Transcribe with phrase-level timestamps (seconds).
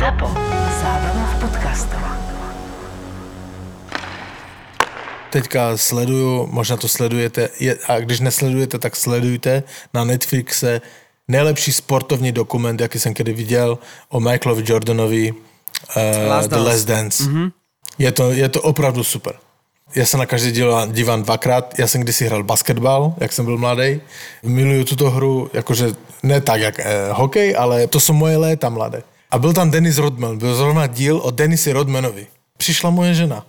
[0.00, 0.32] ZAPO.
[0.80, 2.00] Zábrná v podcastov.
[5.30, 9.62] Teďka sleduju, možná to sledujete, je, a když nesledujete, tak sledujte
[9.94, 10.80] na Netflixe
[11.28, 13.78] nejlepší sportovní dokument, jaký jsem kedy viděl
[14.08, 16.56] o Michaelovi Jordanovi uh, Last The.
[16.56, 17.24] Last Dance.
[17.24, 17.52] Mm-hmm.
[17.98, 19.34] Je, to, je to opravdu super.
[19.94, 21.78] Já se na každý díl dívám dvakrát.
[21.78, 24.00] Já jsem kdysi hrál basketbal, jak jsem byl mladý.
[24.42, 25.92] Miluju tuto hru, jakože
[26.22, 29.02] ne tak jak eh, hokej, ale to jsou moje léta mladé.
[29.30, 32.26] A byl tam Dennis Rodman, byl zrovna díl o Denisi Rodmanovi.
[32.56, 33.46] Přišla moje žena.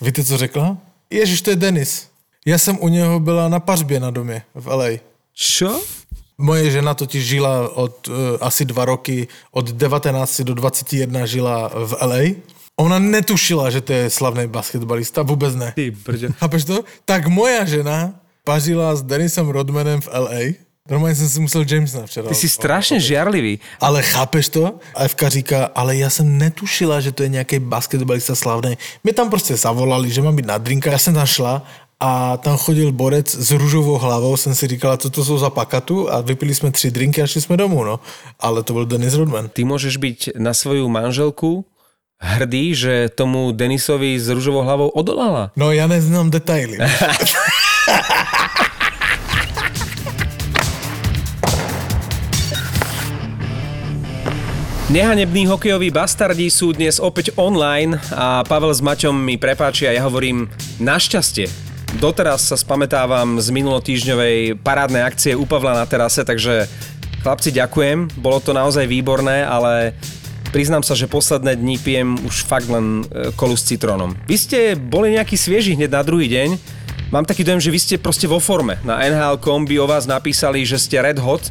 [0.00, 0.76] Víte, co řekla?
[1.10, 2.08] Ježiš, to je Denis.
[2.46, 4.88] Já jsem u něho byla na pařbě na domě v LA.
[5.32, 5.80] Čo?
[6.38, 11.96] Moje žena totiž žila od uh, asi dva roky, od 19 do 21 žila v
[12.02, 12.34] LA.
[12.76, 15.72] Ona netušila, že to je slavný basketbalista, vůbec ne.
[15.74, 16.28] Ty brďo.
[16.32, 16.84] Chápeš to?
[17.04, 18.14] Tak moja žena
[18.44, 20.69] pařila s Denisem Rodmanem v LA.
[20.88, 22.28] Normálně jsem si musel Jamesa včera.
[22.28, 23.60] Ty si strašne žiarlivý.
[23.80, 24.80] Ale chápeš to?
[24.94, 28.78] A Evka říká, ale já jsem netušila, že to je nějaký basketbalista slavný.
[29.04, 30.90] Mě tam prostě zavolali, že mám být na drinka.
[30.90, 31.62] Já jsem tam šla
[32.00, 34.36] a tam chodil borec s růžovou hlavou.
[34.36, 37.40] Jsem si říkala, co to jsou za pakatu a vypili jsme tři drinky a šli
[37.40, 38.00] jsme domů, no.
[38.40, 39.48] Ale to byl Denis Rodman.
[39.48, 41.64] Ty môžeš byť na svoju manželku
[42.20, 45.52] hrdý, že tomu Denisovi s rúžovou hlavou odolala.
[45.56, 46.78] No já neznám detaily.
[54.90, 60.50] Nehanební hokejoví bastardi sú dnes opäť online a Pavel s Maťom mi prepáčia, ja hovorím
[60.82, 61.46] našťastie.
[62.02, 66.66] Doteraz sa spamätávam z minulotýždňovej parádnej akcie u Pavla na terase, takže
[67.22, 69.94] chlapci ďakujem, bolo to naozaj výborné, ale
[70.50, 74.18] priznám sa, že posledné dni pijem už fakt len e, kolu s citrónom.
[74.26, 76.58] Vy ste boli nejaký svieži hneď na druhý deň,
[77.14, 78.74] mám taký dojem, že vy ste proste vo forme.
[78.82, 81.46] Na NHL.com by o vás napísali, že ste red hot,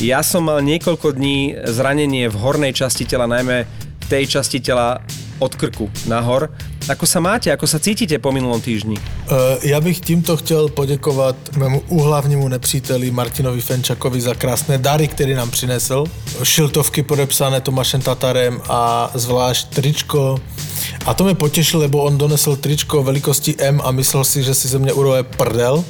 [0.00, 5.02] ja som mal niekoľko dní zranenie v hornej časti tela, najmä v tej časti tela
[5.42, 6.48] od krku nahor.
[6.88, 8.96] Ako sa máte, ako sa cítite po minulom týždni?
[9.30, 15.34] Eh, Já bych tímto chtěl poděkovat mému úhlavnímu nepříteli Martinovi Fenčakovi za krásné dary, který
[15.34, 16.04] nám přinesl.
[16.42, 20.38] Šiltovky podepsané Tomášem Tatarem a zvlášť tričko.
[21.06, 24.68] A to mě potěšilo, lebo on donesl tričko velikosti M a myslel si, že si
[24.68, 25.84] ze mě urové prdel,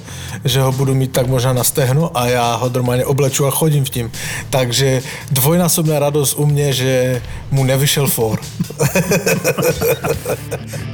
[0.45, 3.85] že ho budu mít tak možná na stehnu a já ho normálně obleču a chodím
[3.85, 4.11] v tím.
[4.51, 8.41] Takže dvojnásobná radost u mě, že mu nevyšel for.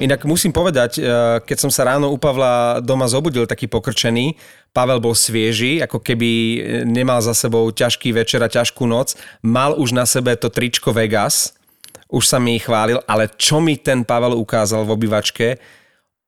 [0.00, 1.04] Inak musím povedať, eh,
[1.44, 4.38] keď som sa ráno u Pavla doma zobudil taký pokrčený,
[4.72, 6.58] Pavel bol svieži, ako keby eh,
[6.88, 11.52] nemal za sebou ťažký večer a ťažkú noc, mal už na sebe to tričko Vegas,
[12.12, 15.46] už sa mi chválil, ale čo mi ten Pavel ukázal v obývačke,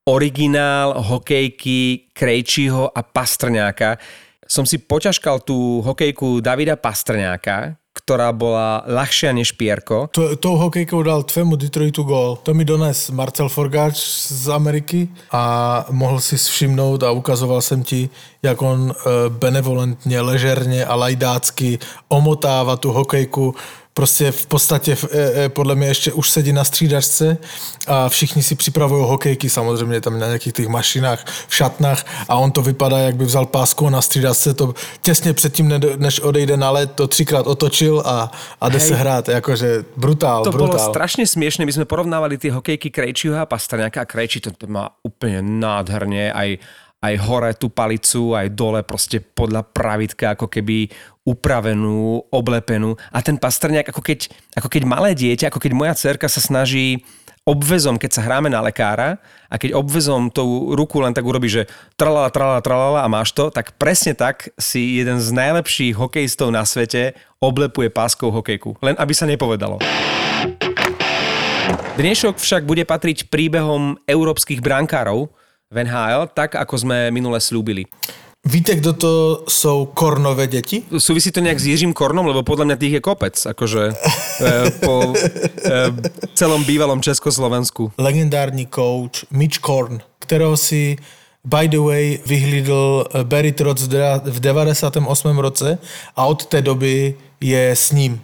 [0.05, 3.97] originál hokejky Krejčího a Pastrňáka.
[4.45, 7.73] Som si poťažkal tú hokejku Davida Pastrňáka,
[8.05, 10.13] ktorá bola ľahšia než Pierko.
[10.13, 12.37] To, tou hokejkou dal tvému Detroitu gól.
[12.45, 13.97] To mi dones Marcel Forgáč
[14.29, 18.09] z Ameriky a mohl si všimnout a ukazoval jsem ti,
[18.45, 18.93] jak on e,
[19.29, 23.55] benevolentně, ležerně a lajdácky omotává tu hokejku
[23.95, 27.37] prostě v podstatě e, e, podle mě ještě už sedí na střídačce
[27.87, 32.51] a všichni si připravují hokejky samozřejmě tam na nějakých těch mašinách, v šatnách a on
[32.51, 36.57] to vypadá, jak by vzal pásku a na střídačce to těsně předtím, ne- než odejde
[36.57, 38.87] na led, to třikrát otočil a, a jde Hej.
[38.87, 40.91] se hrát, jakože brutál, To bolo brutál.
[40.91, 44.91] strašne smiešne, my sme porovnávali tie hokejky Krejčího a Pastrňáka a Krejčí to, to má
[45.07, 46.59] úplne nádherne, aj,
[47.05, 50.89] aj hore tú palicu, aj dole proste podľa pravidka, ako keby
[51.25, 52.97] upravenú, oblepenú.
[53.09, 57.01] A ten Pastrňák, ako keď, ako keď malé dieťa, ako keď moja cerka sa snaží
[57.45, 59.21] obvezom, keď sa hráme na lekára
[59.53, 63.53] a keď obvezom tou ruku len tak urobí, že tralala, tralala, tralala a máš to,
[63.53, 68.81] tak presne tak si jeden z najlepších hokejistov na svete oblepuje páskou hokejku.
[68.81, 69.77] Len aby sa nepovedalo.
[71.95, 75.29] Dnešok však bude patriť príbehom európskych brankárov
[75.71, 77.85] v NHL, tak ako sme minule slúbili.
[78.45, 80.83] Víte, kdo to jsou kornové děti?
[80.97, 83.93] Súvisí to nejak s Jiřím Kornom, lebo podľa mňa tých je kopec, akože e,
[84.85, 85.17] po e,
[86.37, 87.97] celom bývalom Československu.
[87.97, 90.97] Legendární coach Mitch Korn, kterého si
[91.45, 95.37] by the way vyhlídl eh, Barry Trotz v dera- v 98.
[95.37, 95.77] roce
[96.15, 98.21] a od té doby je s ním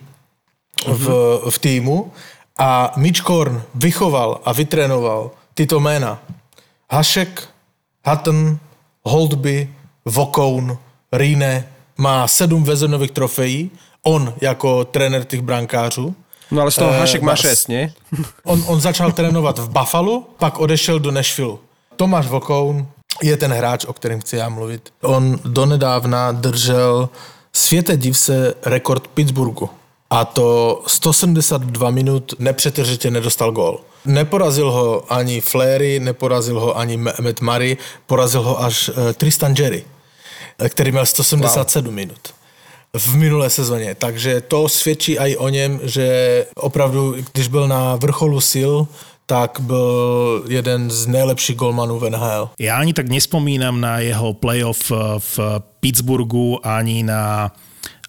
[0.88, 1.06] v,
[1.50, 2.12] v týmu.
[2.60, 6.21] A Mitch Korn vychoval a vytrénoval tyto jména.
[6.91, 7.47] Hašek,
[8.05, 8.59] Hutton,
[9.03, 9.69] Holdby,
[10.05, 10.77] Vokoun,
[11.13, 11.67] Rine,
[11.97, 13.71] má sedm vezenových trofejí,
[14.03, 16.15] on jako trenér těch brankářů.
[16.51, 17.93] No ale z toho Eh, Hašek má má- 6, nie?
[18.43, 21.57] On, on začal trénovat v Buffalo, pak odešel do Nashville.
[21.95, 22.88] Tomáš Vokoun
[23.23, 24.93] je ten hráč, o kterém chci já mluvit.
[25.01, 27.09] On donedávna držel,
[27.53, 29.69] světe div se, rekord Pittsburghu.
[30.09, 33.79] a to 172 minut nepřetržitě nedostal gól.
[34.06, 37.77] Neporazil ho ani Flery, neporazil ho ani Matt Murray,
[38.07, 39.86] porazil ho až eh, Tristan Jerry,
[40.59, 41.94] eh, který měl 177 wow.
[41.95, 42.33] minut
[42.94, 43.95] v minulé sezóně.
[43.95, 48.74] Takže to svědčí i o něm, že opravdu, když byl na vrcholu sil,
[49.25, 52.50] tak byl jeden z nejlepších golmanů v NHL.
[52.59, 55.39] Ja ani tak nespomínam na jeho playoff v
[55.80, 57.51] Pittsburghu, ani na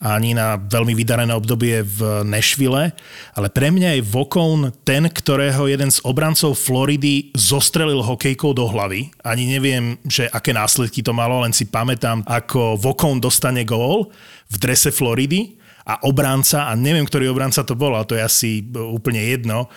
[0.02, 2.90] ani na veľmi vydarené obdobie v Nešvile,
[3.38, 9.14] ale pre mňa je Vokón ten, ktorého jeden z obrancov Floridy zostrelil hokejkou do hlavy.
[9.22, 14.10] Ani neviem, že aké následky to malo, len si pamätám, ako Vokón dostane gól
[14.50, 15.54] v drese Floridy
[15.86, 19.70] a obranca, a neviem, ktorý obranca to bol, a to je asi úplne jedno,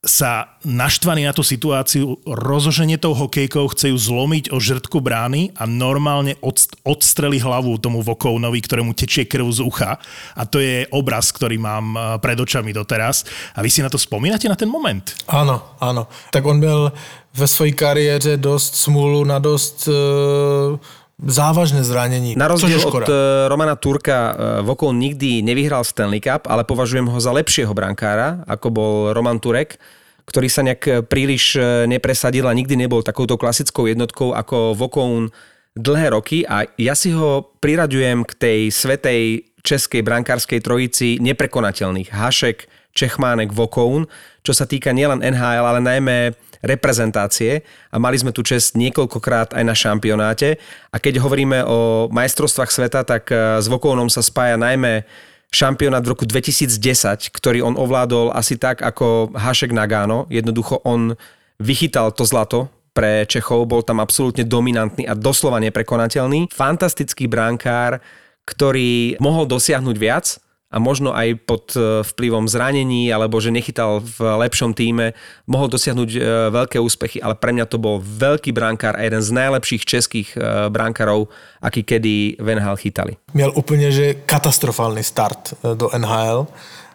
[0.00, 5.68] sa naštvaný na tú situáciu rozoženie tou hokejkou, chce ju zlomiť o žrtku brány a
[5.68, 6.40] normálne
[6.88, 10.00] odstreli hlavu tomu Vokounovi, ktorému tečie krv z ucha.
[10.32, 13.28] A to je obraz, ktorý mám eh, pred očami doteraz.
[13.52, 15.04] A vy si na to spomínate, na ten moment?
[15.28, 16.08] Áno, áno.
[16.32, 16.96] Tak on byl
[17.36, 22.32] ve svojej kariére dosť smúlu na dosť e závažné zranení.
[22.36, 23.14] Na rozdiel od eh,
[23.48, 24.32] Romana Turka
[24.64, 29.76] Vokol nikdy nevyhral Stanley Cup, ale považujem ho za lepšieho brankára, ako bol Roman Turek
[30.20, 31.58] ktorý sa nejak eh, príliš
[31.90, 35.34] nepresadil a nikdy nebol takouto klasickou jednotkou ako Vokoun
[35.74, 39.22] dlhé roky a ja si ho priraďujem k tej svetej
[39.62, 42.10] českej brankárskej trojici neprekonateľných.
[42.10, 44.10] Hašek, Čechmánek, Vokoun,
[44.42, 46.16] čo sa týka nielen NHL, ale najmä
[46.60, 50.60] reprezentácie a mali sme tu čest niekoľkokrát aj na šampionáte.
[50.92, 55.04] A keď hovoríme o majstrovstvách sveta, tak eh, s Vokounom sa spája najmä
[55.50, 60.30] šampionát v roku 2010, ktorý on ovládol asi tak ako Hašek Nagano.
[60.30, 61.18] Jednoducho on
[61.58, 66.50] vychytal to zlato pre Čechov, bol tam absolútne dominantný a doslova neprekonateľný.
[66.50, 68.02] Fantastický bránkár,
[68.46, 70.26] ktorý mohol dosiahnuť viac,
[70.70, 75.12] a možno aj pod e, vplyvom zranení alebo že nechytal v lepšom týme,
[75.50, 76.18] mohol dosiahnuť e,
[76.54, 80.70] veľké úspechy, ale pre mňa to bol veľký brankár a jeden z najlepších českých e,
[80.70, 81.26] brankárov,
[81.58, 83.12] aký kedy v NHL chytali.
[83.34, 86.46] Měl úplně že katastrofálny start do NHL,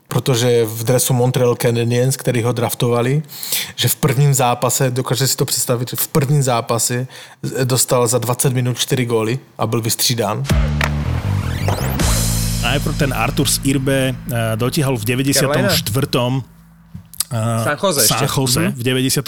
[0.08, 3.24] protože v dresu Montreal Canadiens, který ho draftovali,
[3.76, 7.08] že v prvním zápase, dokáže si to představit, v prvním zápase
[7.64, 10.44] dostal za 20 minut 4 góly a byl vystřídán
[12.66, 15.38] najprv ten Artur z Irbe eh, dotiahol v 94.
[15.38, 15.70] Carolina?
[17.32, 19.26] San Jose, San Jose v 94.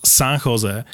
[0.00, 0.84] San Jose.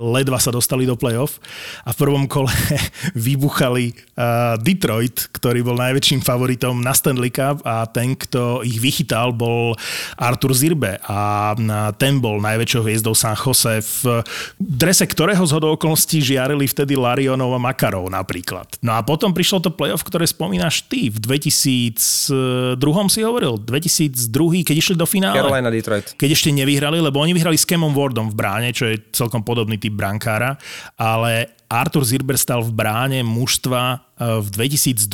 [0.00, 1.40] Ledva sa dostali do playoff
[1.84, 2.52] a v prvom kole
[3.16, 9.32] vybuchali uh, Detroit, ktorý bol najväčším favoritom na Stanley Cup a ten, kto ich vychytal,
[9.32, 9.76] bol
[10.16, 11.52] Artur Zirbe a
[11.96, 14.24] ten bol najväčšou hviezdou San Jose v
[14.60, 18.80] drese ktorého z okolností žiarili vtedy Larionov a Makarov napríklad.
[18.84, 22.76] No a potom prišlo to playoff, ktoré spomínaš ty v 2002
[23.10, 25.36] si hovoril, 2002, keď išli do finále.
[25.38, 26.18] Carolina Detroit.
[26.18, 29.78] Keď ešte nevyhrali, lebo oni vyhrali s Kemom Wardom v bráne, čo je celkom podobný
[29.78, 30.58] typ brankára,
[30.98, 33.96] ale Artur Zirber stal v bráne mužstva e,
[34.42, 35.06] v 2002,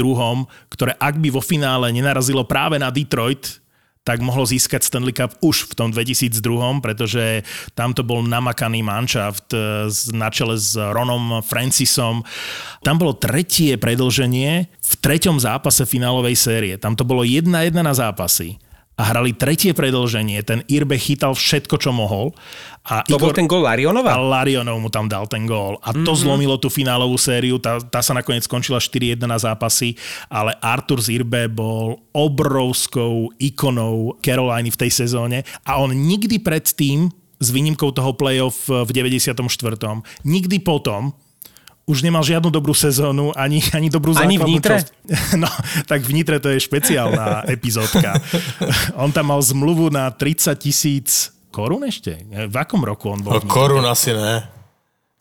[0.73, 3.61] ktoré ak by vo finále nenarazilo práve na Detroit,
[4.07, 6.39] tak mohlo získať Stanley Cup už v tom 2002,
[6.79, 7.43] pretože
[7.75, 12.23] tam to bol namakaný manšaft e, na čele s Ronom Francisom.
[12.87, 16.75] Tam bolo tretie predlženie v treťom zápase finálovej série.
[16.79, 18.63] Tam to bolo 1-1 na zápasy
[18.97, 20.41] a hrali tretie predlženie.
[20.41, 22.33] Ten Irbe chytal všetko, čo mohol.
[22.89, 24.17] A to Igor, bol ten gól Larionova?
[24.17, 25.77] A Larionov mu tam dal ten gól.
[25.85, 26.17] A to mm-hmm.
[26.17, 27.61] zlomilo tú finálovú sériu.
[27.61, 30.01] Tá, tá sa nakoniec skončila 4-1 na zápasy,
[30.33, 37.53] ale Artur Zirbe bol obrovskou ikonou Caroliny v tej sezóne a on nikdy predtým s
[37.53, 39.45] výnimkou toho playoff v 94.
[40.25, 41.13] Nikdy potom
[41.87, 44.77] už nemal žiadnu dobrú sezónu, ani, ani dobrú základnú Ani v Nitre?
[44.83, 44.89] Časť.
[45.43, 45.47] No,
[45.87, 48.19] tak v Nitre to je špeciálna epizódka.
[48.99, 52.27] On tam mal zmluvu na 30 tisíc korún ešte?
[52.27, 53.39] V akom roku on bol?
[53.39, 54.43] No, korún asi ne.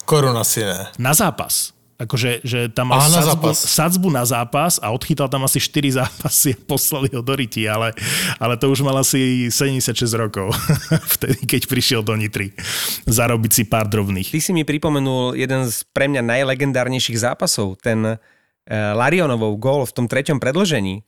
[0.02, 0.90] Korún asi ne.
[0.98, 1.75] Na zápas.
[1.96, 6.52] Akože že tam mal sadzbu, na sadzbu na zápas a odchytal tam asi 4 zápasy
[6.52, 7.96] a poslali ho do ryti, ale,
[8.36, 10.52] ale to už mal asi 76 rokov,
[11.16, 12.52] vtedy, keď prišiel do Nitry
[13.08, 14.28] zarobiť si pár drobných.
[14.28, 18.20] Ty si mi pripomenul jeden z pre mňa najlegendárnejších zápasov, ten uh,
[18.68, 21.00] Larionovov gól v tom treťom predlžení.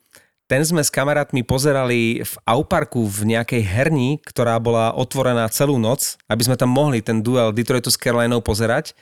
[0.48, 6.16] Ten sme s kamarátmi pozerali v Auparku v nejakej herni, ktorá bola otvorená celú noc,
[6.24, 8.96] aby sme tam mohli ten duel Detroitu s Carolinou pozerať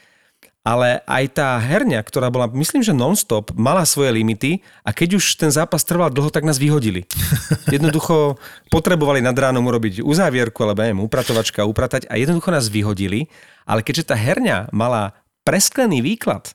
[0.66, 5.38] ale aj tá herňa, ktorá bola, myslím, že non-stop, mala svoje limity a keď už
[5.38, 7.06] ten zápas trval dlho, tak nás vyhodili.
[7.70, 8.34] Jednoducho
[8.66, 13.30] potrebovali nad ránom urobiť uzávierku, alebo neviem, upratovačka, upratať a jednoducho nás vyhodili,
[13.62, 15.14] ale keďže tá herňa mala
[15.46, 16.50] presklený výklad,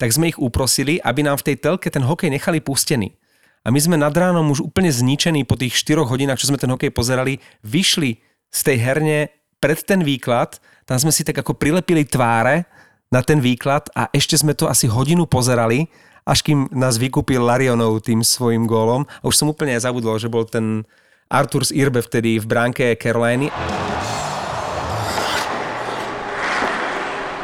[0.00, 3.12] tak sme ich uprosili, aby nám v tej telke ten hokej nechali pustený.
[3.60, 6.72] a my sme nad ránom už úplne zničení po tých 4 hodinách, čo sme ten
[6.72, 8.16] hokej pozerali, vyšli
[8.48, 9.28] z tej herne
[9.60, 10.56] pred ten výklad,
[10.88, 12.64] tam sme si tak ako prilepili tváre
[13.10, 15.90] na ten výklad a ešte sme to asi hodinu pozerali,
[16.22, 19.02] až kým nás vykúpil Larionov tým svojim gólom.
[19.20, 20.86] A už som úplne aj zabudol, že bol ten
[21.26, 23.50] Artur z Irbe vtedy v bránke Caroliny.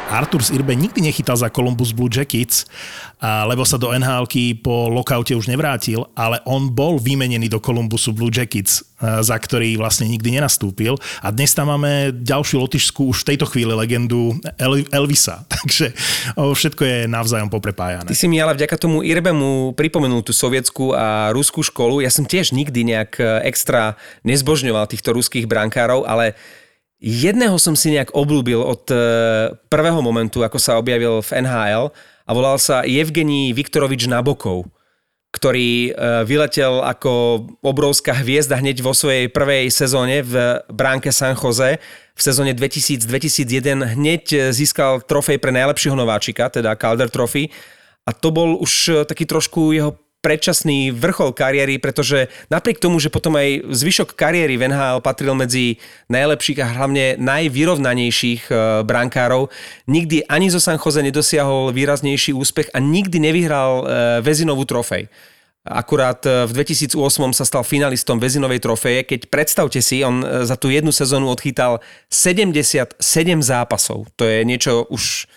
[0.07, 2.63] Artur z Irbe nikdy nechytal za Columbus Blue Jackets,
[3.21, 4.23] lebo sa do nhl
[4.63, 10.07] po lokaute už nevrátil, ale on bol vymenený do Columbusu Blue Jackets, za ktorý vlastne
[10.07, 10.95] nikdy nenastúpil.
[11.19, 15.43] A dnes tam máme ďalšiu lotišskú už v tejto chvíli legendu El- Elvisa.
[15.53, 15.91] Takže
[16.35, 18.07] všetko je navzájom poprepájané.
[18.07, 21.99] Ty si mi ale vďaka tomu Irbemu pripomenul tú sovietskú a ruskú školu.
[21.99, 26.39] Ja som tiež nikdy nejak e, extra nezbožňoval týchto ruských brankárov, ale
[26.97, 28.97] Jedného som si nejak oblúbil od e,
[29.69, 31.93] prvého momentu, ako sa objavil v NHL
[32.25, 34.65] a volal sa Evgení Viktorovič Nabokov,
[35.29, 41.77] ktorý e, vyletel ako obrovská hviezda hneď vo svojej prvej sezóne v bránke San Jose.
[42.17, 47.53] V sezóne 2000-2001 hneď získal trofej pre najlepšieho nováčika, teda Calder Trophy.
[48.09, 49.93] A to bol už taký trošku jeho
[50.27, 55.79] predčasný vrchol kariéry, pretože napriek tomu, že potom aj zvyšok kariéry v NHL patril medzi
[56.11, 59.47] najlepších a hlavne najvyrovnanejších e, brankárov,
[59.87, 63.83] nikdy ani zo San Jose nedosiahol výraznejší úspech a nikdy nevyhral e,
[64.19, 65.07] väzinovú trofej.
[65.63, 66.99] Akurát e, v 2008
[67.31, 71.79] sa stal finalistom väzinovej trofeje, keď predstavte si, on za tú jednu sezónu odchytal
[72.11, 72.99] 77
[73.39, 74.11] zápasov.
[74.19, 75.31] To je niečo už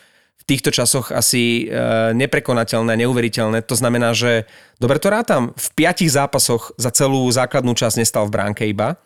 [0.51, 3.63] týchto časoch asi e, neprekonateľné, neuveriteľné.
[3.71, 4.51] To znamená, že
[4.83, 8.99] dobre to rátam, v piatich zápasoch za celú základnú časť nestal v bránke iba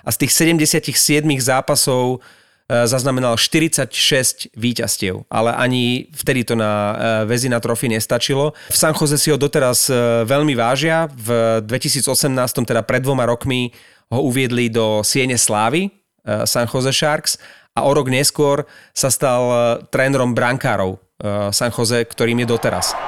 [0.00, 2.24] a z tých 77 zápasov
[2.72, 6.94] e, zaznamenal 46 víťazstiev, ale ani vtedy to na e,
[7.28, 8.56] väzina trofy nestačilo.
[8.72, 9.92] V San Jose si ho doteraz
[10.24, 11.04] veľmi vážia.
[11.12, 12.08] V 2018,
[12.64, 13.76] teda pred dvoma rokmi,
[14.08, 15.92] ho uviedli do Siene Slávy,
[16.48, 17.36] San Jose Sharks
[17.78, 19.56] a o rok neskôr sa stal e,
[19.94, 22.98] trénerom brankárov e, San Jose, ktorým je doteraz.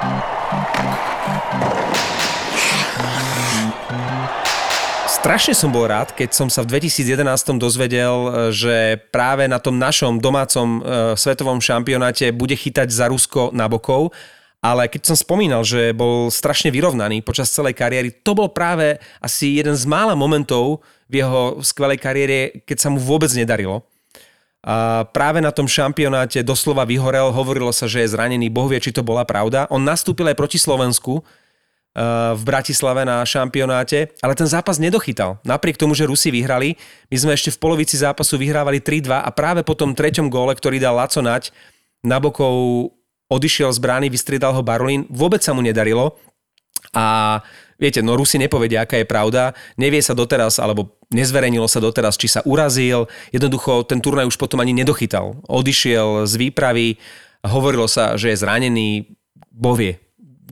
[5.11, 8.75] Strašne som bol rád, keď som sa v 2011 dozvedel, e, že
[9.11, 10.79] práve na tom našom domácom
[11.19, 14.15] svetovom šampionáte bude chytať za Rusko na bokov.
[14.61, 19.57] Ale keď som spomínal, že bol strašne vyrovnaný počas celej kariéry, to bol práve asi
[19.57, 23.81] jeden z mála momentov v jeho skvelej kariére, keď sa mu vôbec nedarilo.
[24.61, 28.93] A práve na tom šampionáte doslova vyhorel, hovorilo sa, že je zranený, boh vie, či
[28.93, 29.65] to bola pravda.
[29.73, 31.21] On nastúpil aj proti Slovensku e,
[32.37, 35.41] v Bratislave na šampionáte, ale ten zápas nedochytal.
[35.41, 36.77] Napriek tomu, že Rusi vyhrali,
[37.09, 40.77] my sme ešte v polovici zápasu vyhrávali 3-2 a práve po tom treťom góle, ktorý
[40.77, 41.49] dal Laco Nať,
[42.05, 42.53] Nabokov
[43.33, 46.21] odišiel z brány, vystriedal ho Barolín, vôbec sa mu nedarilo
[46.93, 47.39] a
[47.81, 52.29] viete, no Rusi nepovedia, aká je pravda, nevie sa doteraz, alebo nezverejnilo sa doteraz, či
[52.29, 55.41] sa urazil, jednoducho ten turnaj už potom ani nedochytal.
[55.49, 57.01] Odišiel z výpravy,
[57.41, 59.17] hovorilo sa, že je zranený,
[59.51, 59.99] bovie,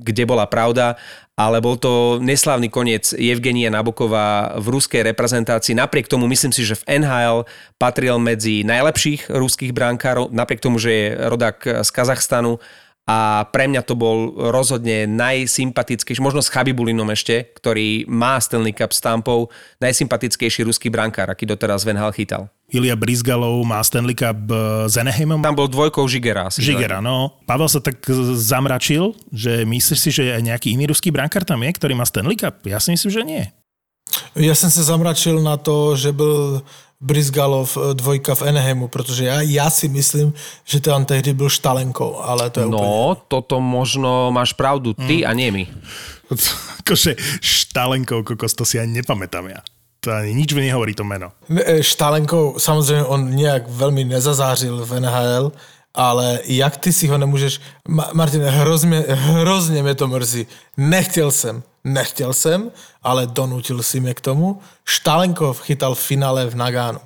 [0.02, 0.98] kde bola pravda,
[1.40, 5.72] ale bol to neslávny koniec Evgenia Nabokova v ruskej reprezentácii.
[5.72, 7.48] Napriek tomu myslím si, že v NHL
[7.80, 12.60] patril medzi najlepších ruských brankárov, napriek tomu, že je rodak z Kazachstanu
[13.10, 18.94] a pre mňa to bol rozhodne najsympatickejší, možno s Chabibulinom ešte, ktorý má Stanley Cup
[18.94, 19.50] stampov,
[19.82, 22.54] najsympatickejší ruský brankár, aký doteraz Van Hal chytal.
[22.70, 24.54] Ilia Brizgalov má Stanley Cup
[24.86, 25.42] s e, Eneheimom.
[25.42, 26.54] Tam bol dvojkou Žigera.
[26.54, 27.34] Žigera, no.
[27.50, 27.98] Pavel sa tak
[28.38, 32.38] zamračil, že myslíš si, že aj nejaký iný ruský brankár tam je, ktorý má Stanley
[32.38, 32.62] Cup?
[32.70, 33.44] Ja si myslím, že nie.
[34.38, 36.62] Ja som sa zamračil na to, že byl
[37.02, 40.34] Brizgalov e, dvojka v Enehemu, protože já, já si myslím,
[40.66, 43.22] že tam tehdy byl Štalenko, ale to je No, úplně...
[43.28, 45.28] toto možno máš pravdu ty mm.
[45.28, 45.68] a nie my.
[46.80, 49.62] Akože Štalenko, kokos, to si ani nepamätám ja.
[50.00, 51.32] To ani nič mi nehovorí to meno.
[51.66, 55.52] E, Štalenko, samozřejmě on nějak velmi nezazářil v NHL,
[55.96, 57.60] ale jak ty si ho nemůžeš...
[57.90, 60.48] Ma- Martin, hrozně, hrozně mě to mrzí.
[60.78, 62.72] Nechtěl jsem, nechtěl jsem,
[63.04, 64.62] ale donutil si mě k tomu.
[64.86, 67.00] Štalenkov chytal v finále v Nagánu.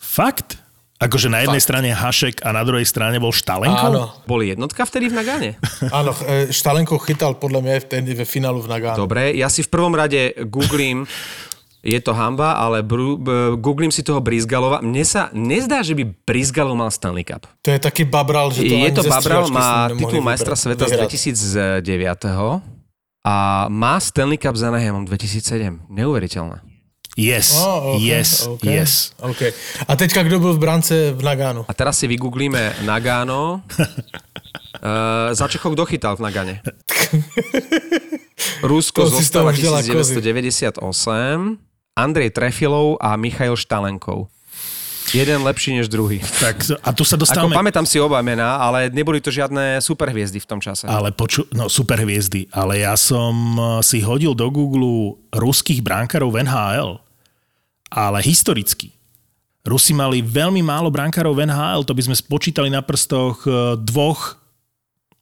[0.00, 0.58] Fakt?
[0.96, 1.68] Akože na jednej Fakt.
[1.68, 3.86] strane Hašek a na druhej strane bol Štalenko?
[3.92, 4.02] Áno.
[4.24, 5.50] Boli jednotka vtedy v Nagáne?
[5.92, 9.04] Áno, e, Štalenko chytal podľa mňa vtedy ve finálu v Nagánu.
[9.04, 11.04] Dobre, ja si v prvom rade googlím
[11.86, 14.82] je to hamba, ale br- b- googlím si toho Brizgalova.
[14.82, 17.46] Mne sa nezdá, že by Brizgalov mal Stanley Cup.
[17.62, 22.75] To je taký babral, že to Je to babral, má titul majstra sveta z 2009
[23.26, 25.90] a má Stanley Cup za Anaheimom 2007.
[25.90, 26.62] Neuveriteľné.
[27.16, 28.92] Yes, oh, okay, yes, okay, yes.
[29.16, 29.48] Okay.
[29.88, 31.64] A teďka kdo byl v brance v Nagánu?
[31.68, 33.64] A teraz si vygooglíme Nagano.
[33.64, 36.54] uh, za Čechov kto chytal v Nagane?
[38.68, 40.20] Rusko To si z toho zostala už dala kozy.
[40.20, 40.76] 1998,
[41.96, 44.28] Andrej Trefilov a Michail Štalenkov.
[45.14, 46.18] Jeden lepší než druhý.
[46.40, 47.54] Tak, a tu sa Ako dostávame...
[47.54, 50.90] pamätám si oba mená, ale neboli to žiadne superhviezdy v tom čase.
[50.90, 56.34] Ale poču, no super hviezdy, ale ja som eh, si hodil do Google ruských bránkarov
[56.34, 56.90] v NHL,
[57.92, 58.90] ale historicky.
[59.66, 64.38] Rusi mali veľmi málo brankárov v NHL, to by sme spočítali na prstoch eh, dvoch,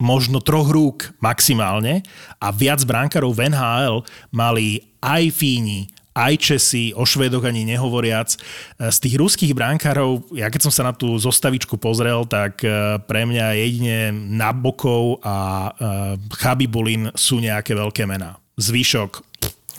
[0.01, 2.03] možno troch rúk maximálne
[2.43, 3.97] a viac brankárov v NHL
[4.35, 8.39] mali aj Fíni, aj Česi, o Švédoch ani nehovoriac.
[8.39, 12.97] Eh, Z tých ruských brankárov, ja keď som sa na tú zostavičku pozrel, tak eh,
[13.03, 15.37] pre mňa jedine Nabokov a
[15.69, 18.39] eh, Chabibulin sú nejaké veľké mená.
[18.55, 19.27] Zvyšok,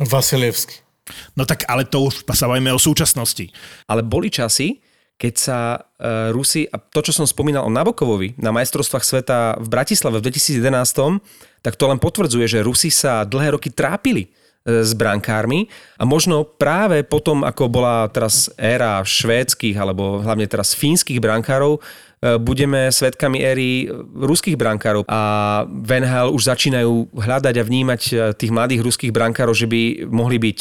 [0.04, 0.84] Vasilievský.
[1.40, 3.48] no tak ale to už sa bavíme o súčasnosti.
[3.88, 4.84] Ale boli časy,
[5.16, 5.80] keď sa
[6.36, 11.24] Rusi, a to, čo som spomínal o Nabokovovi na majstrovstvách sveta v Bratislave v 2011,
[11.64, 14.30] tak to len potvrdzuje, že Rusi sa dlhé roky trápili e,
[14.66, 15.70] s brankármi
[16.02, 21.80] a možno práve potom, ako bola teraz éra švédskych alebo hlavne teraz fínskych brankárov, e,
[22.42, 23.86] budeme svetkami éry
[24.18, 25.22] ruských brankárov a
[25.70, 25.92] v
[26.34, 30.60] už začínajú hľadať a vnímať e, tých mladých ruských brankárov, že by mohli byť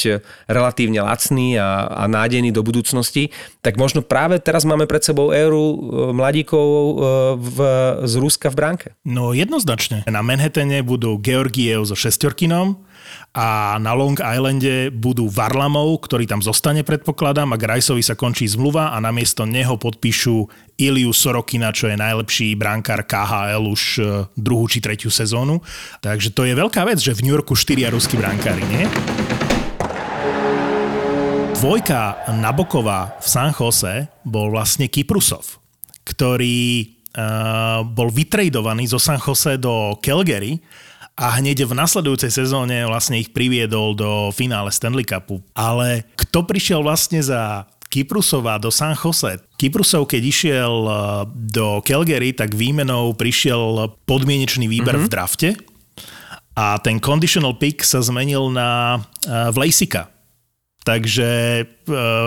[0.53, 3.33] relatívne lacní a, a nádejní do budúcnosti,
[3.65, 5.77] tak možno práve teraz máme pred sebou éru e,
[6.13, 6.67] mladíkov
[7.41, 7.57] v,
[8.05, 8.87] z Ruska v bránke.
[9.01, 10.05] No jednoznačne.
[10.05, 12.85] Na Manhattane budú Georgiev so šestorkinom
[13.35, 18.95] a na Long Islande budú Varlamov, ktorý tam zostane predpokladám a Grajsovi sa končí zmluva
[18.95, 20.47] a namiesto neho podpíšu
[20.79, 24.03] Iliu Sorokina, čo je najlepší brankár KHL už e,
[24.39, 25.59] druhú či tretiu sezónu.
[25.99, 28.87] Takže to je veľká vec, že v New Yorku štyria ruskí brankári, nie?
[31.59, 35.59] Dvojka Naboková v San Jose bol vlastne Kyprusov,
[36.07, 36.87] ktorý
[37.19, 40.55] uh, bol vytredovaný zo San Jose do Calgary
[41.15, 45.39] a hneď v nasledujúcej sezóne vlastne ich priviedol do finále Stanley Cupu.
[45.55, 49.39] Ale kto prišiel vlastne za Kyprusova do San Jose.
[49.55, 50.95] Kyprusov, keď išiel eh,
[51.31, 55.07] do Calgary, tak výmenou prišiel podmienečný výber mm-hmm.
[55.07, 55.49] v drafte
[56.55, 59.51] a ten conditional pick sa zmenil na uh.
[60.85, 61.63] Takže e,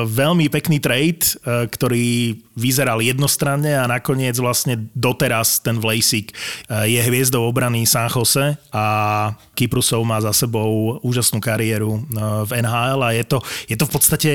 [0.06, 7.00] veľmi pekný trade, e, ktorý vyzeral jednostranne a nakoniec vlastne doteraz ten Vlasic e, je
[7.02, 8.84] hviezdou obrany San Jose a
[9.58, 12.02] Kyprusov má za sebou úžasnú kariéru
[12.46, 14.30] v NHL a je to, je to v podstate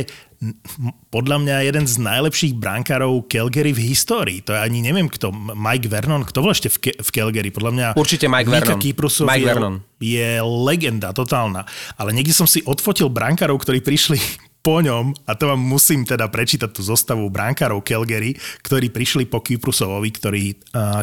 [1.08, 4.40] podľa mňa jeden z najlepších brankárov Calgary v histórii.
[4.44, 7.50] To je ani neviem kto, Mike Vernon, kto bol ešte v, Ke- v Calgary?
[7.54, 8.80] Podľa mňa Určite Mike Mika Vernon.
[8.82, 9.76] Kyprusov Mike je, Vernon.
[10.04, 11.64] je legenda totálna.
[11.96, 14.20] Ale niekde som si odfotil brankárov, ktorí prišli
[14.64, 18.32] po ňom, a to vám musím teda prečítať tú zostavu brankárov Calgary,
[18.64, 20.44] ktorí prišli po Kyprusovovi, ktorý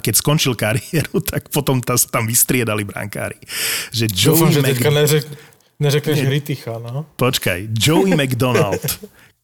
[0.00, 3.36] keď skončil kariéru, tak potom ta, tam vystriedali brankári.
[3.92, 4.68] Že Dúfam, Joey že Mc...
[4.72, 5.24] teďka neřek,
[5.76, 7.04] neřekneš Hryticha, no.
[7.20, 8.80] Počkaj, Joey McDonald,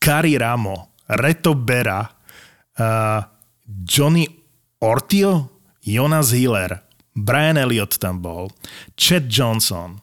[0.00, 3.20] Kari Ramo, Reto Bera, uh,
[3.68, 4.24] Johnny
[4.80, 6.80] Ortio, Jonas Hiller,
[7.12, 8.48] Brian Elliott tam bol,
[8.96, 10.00] Chad Johnson,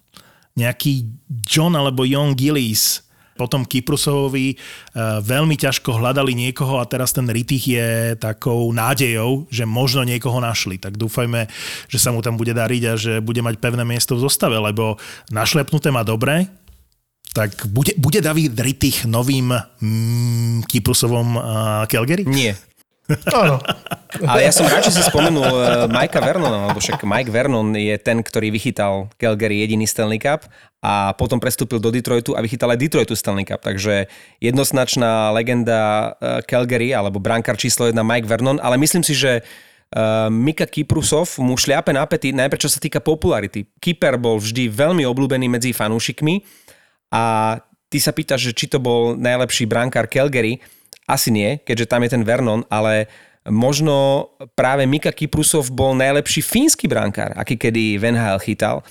[0.54, 1.10] nejaký
[1.50, 3.03] John alebo John Gillis,
[3.34, 9.66] potom Kyprusovovi uh, veľmi ťažko hľadali niekoho a teraz ten Ritich je takou nádejou, že
[9.66, 10.78] možno niekoho našli.
[10.78, 11.50] Tak dúfajme,
[11.90, 14.98] že sa mu tam bude dariť a že bude mať pevné miesto v zostave, lebo
[15.34, 16.50] našlepnuté má dobre,
[17.34, 21.44] tak bude, bude David Ritich novým mm, Kyprusovom uh,
[21.90, 22.30] Calgary?
[22.30, 22.54] Nie.
[23.36, 23.60] Áno.
[24.24, 27.96] Ale ja som rád, že si spomenul uh, Mikea Vernona, lebo však Mike Vernon je
[28.00, 30.48] ten, ktorý vychytal Calgary jediný Stanley Cup
[30.80, 33.60] a potom prestúpil do Detroitu a vychytal aj Detroitu Stanley Cup.
[33.60, 34.08] Takže
[34.40, 39.44] jednoznačná legenda uh, Calgary, alebo brankár číslo 1 Mike Vernon, ale myslím si, že
[39.94, 43.70] Uh, Mika Kyprusov mu šliape na pety, najprv čo sa týka popularity.
[43.78, 46.42] Kyper bol vždy veľmi obľúbený medzi fanúšikmi
[47.14, 47.54] a
[47.94, 50.58] ty sa pýtaš, či to bol najlepší brankár Calgary.
[51.08, 53.12] Asi nie, keďže tam je ten Vernon, ale
[53.50, 58.04] možno práve Mika Kyprusov bol najlepší fínsky brankár, aký kedy v
[58.40, 58.84] chytal.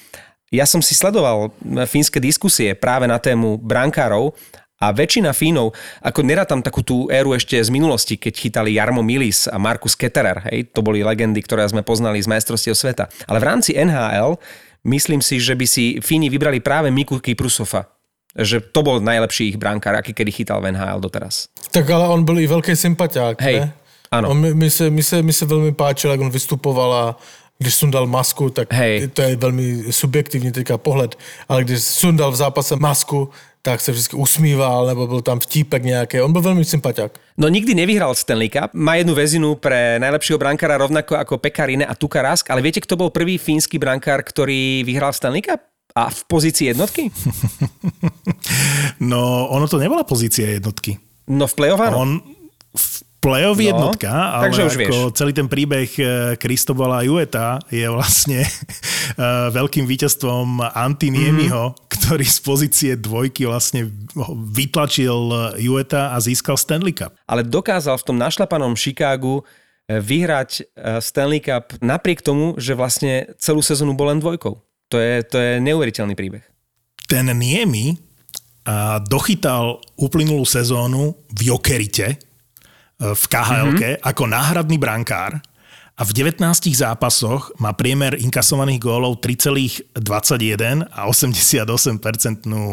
[0.53, 1.49] Ja som si sledoval
[1.89, 4.37] fínske diskusie práve na tému brankárov
[4.83, 5.73] a väčšina Fínov,
[6.03, 10.43] ako nerátam takú tú éru ešte z minulosti, keď chytali Jarmo Milis a Markus Ketterer,
[10.51, 13.07] hej, to boli legendy, ktoré sme poznali z majstrovstiev sveta.
[13.31, 14.37] Ale v rámci NHL
[14.83, 17.92] myslím si, že by si Fíni vybrali práve Miku Kyprusova.
[18.33, 21.53] Že to bol najlepší ich brankár, aký kedy chytal v NHL doteraz.
[21.71, 23.73] Tak ale on byl i velký sympatiák, Hej, ne?
[24.13, 24.29] áno.
[24.33, 27.17] On mi, mi, se, mi, se, mi se velmi páčil, jak on vystupoval a
[27.59, 29.09] když sundal masku, tak Hej.
[29.09, 31.19] to je velmi subjektivní teďka pohled,
[31.49, 33.31] ale když sundal v zápase masku,
[33.63, 36.21] tak se vždycky usmíval, nebo byl tam vtípek nějaký.
[36.21, 37.13] On byl velmi sympatiák.
[37.39, 41.95] No nikdy nevyhral Stanley Cup, má jednu väzinu pre najlepšieho brankára rovnako ako Pekarine a
[41.95, 45.72] Tukarask, ale viete, kto bol prvý fínsky brankár, ktorý vyhral Stanley Cup?
[45.93, 47.09] A v pozícii jednotky?
[48.99, 50.99] No, ono to nebola pozícia jednotky.
[51.27, 51.97] No v play-off áno.
[51.97, 52.11] On
[52.73, 52.87] v
[53.21, 54.97] play-off No, jednotka, ale takže už ako vieš.
[55.15, 55.91] celý ten príbeh
[56.37, 58.51] Kristobola Jueta je vlastne eh,
[59.49, 61.77] veľkým víťazstvom Antiniemiho, Mhm.
[61.89, 63.87] ktorý z pozície dvojky vlastne
[64.49, 65.15] vytlačil
[65.59, 67.15] Jueta a získal Stanley Cup.
[67.25, 69.43] ale dokázal v tom našlapanom Chicagu
[69.89, 70.67] vyhrať
[70.99, 74.57] Stanley Cup napriek tomu, že vlastne celú sezónu bol len dvojkou.
[74.93, 76.45] To je, to je neuveriteľný príbeh.
[77.09, 77.97] Ten Niemi
[79.11, 82.17] dochytal uplynulú sezónu v Jokerite, e,
[83.11, 84.07] v KHL mm-hmm.
[84.07, 85.43] ako náhradný brankár
[85.93, 86.41] a v 19
[86.73, 89.93] zápasoch má priemer inkasovaných gólov 3,21
[90.89, 91.61] a 88%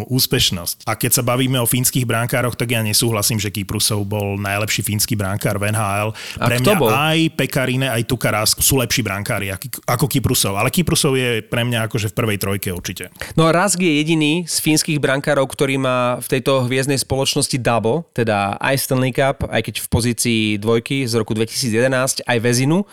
[0.08, 0.88] úspešnosť.
[0.88, 5.19] A keď sa bavíme o fínskych brankároch, tak ja nesúhlasím, že Kyprusov bol najlepší fínsky
[5.19, 6.10] brankár v NHL.
[6.39, 6.89] A Pre mňa bol?
[6.89, 10.55] aj Pekarine, aj Tukaras sú lepší brankári ako- Kyprusov.
[10.55, 13.12] Ale Kyprusov je pre mňa akože v prvej trojke určite.
[13.36, 18.08] No a Rask je jediný z fínskych brankárov, ktorý má v tejto hviezdnej spoločnosti double,
[18.15, 22.88] teda aj Stanley Cup, aj keď v pozícii dvojky z roku 2011, aj Vezinu.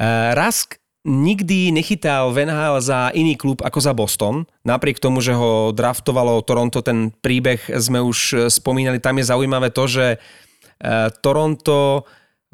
[0.00, 4.44] Uh, Rask nikdy nechytal v NHL za iný klub ako za Boston.
[4.64, 9.00] Napriek tomu, že ho draftovalo Toronto, ten príbeh sme už eh, spomínali.
[9.00, 12.04] Tam je zaujímavé to, že eh, Toronto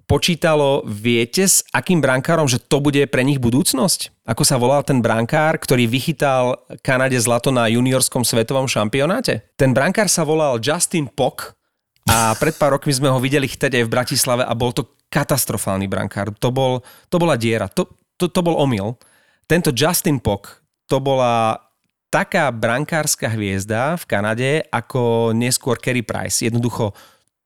[0.07, 4.23] počítalo, viete, s akým brankárom, že to bude pre nich budúcnosť?
[4.23, 9.51] Ako sa volal ten brankár, ktorý vychytal Kanade zlato na juniorskom svetovom šampionáte?
[9.59, 11.59] Ten brankár sa volal Justin Pock
[12.07, 15.91] a pred pár rokmi sme ho videli chytať aj v Bratislave a bol to katastrofálny
[15.91, 16.31] brankár.
[16.39, 18.95] To, bol, to bola diera, to, to, to bol omyl.
[19.47, 21.59] Tento Justin Pock, to bola
[22.11, 26.47] taká brankárska hviezda v Kanade ako neskôr Kerry Price.
[26.47, 26.95] Jednoducho,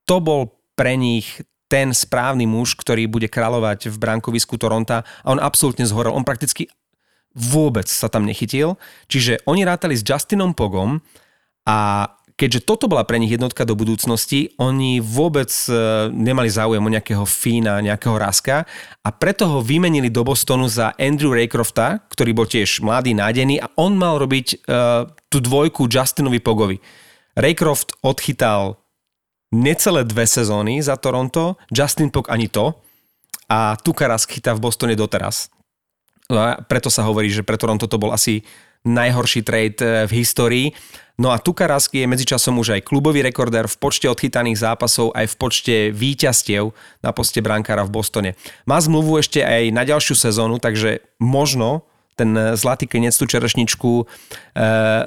[0.05, 5.39] to bol pre nich ten správny muž, ktorý bude kráľovať v brankovisku Toronta a on
[5.39, 6.11] absolútne zhorel.
[6.11, 6.67] On prakticky
[7.31, 8.75] vôbec sa tam nechytil.
[9.07, 10.99] Čiže oni rátali s Justinom Pogom
[11.63, 12.09] a
[12.41, 17.21] keďže toto bola pre nich jednotka do budúcnosti, oni vôbec e, nemali záujem o nejakého
[17.21, 18.65] Fína, nejakého Raska
[19.05, 23.69] a preto ho vymenili do Bostonu za Andrew Raycrofta, ktorý bol tiež mladý, nádený a
[23.77, 26.77] on mal robiť uh, tú dvojku Justinovi Pogovi.
[27.33, 28.81] Raycroft odchytal
[29.53, 32.77] necelé dve sezóny za Toronto, Justin Pog ani to
[33.49, 35.49] a Tukaras chytá v Bostone doteraz.
[36.31, 38.47] No a preto sa hovorí, že pre Toronto to bol asi
[38.85, 40.67] najhorší trade eh, v histórii.
[41.21, 45.35] No a Tukarask je medzičasom už aj klubový rekordér v počte odchytaných zápasov, aj v
[45.37, 46.73] počte víťazstiev
[47.05, 48.31] na poste brankára v Bostone.
[48.65, 51.85] Má zmluvu ešte aj na ďalšiu sezónu, takže možno
[52.17, 54.05] ten zlatý klinec, tú čerešničku e,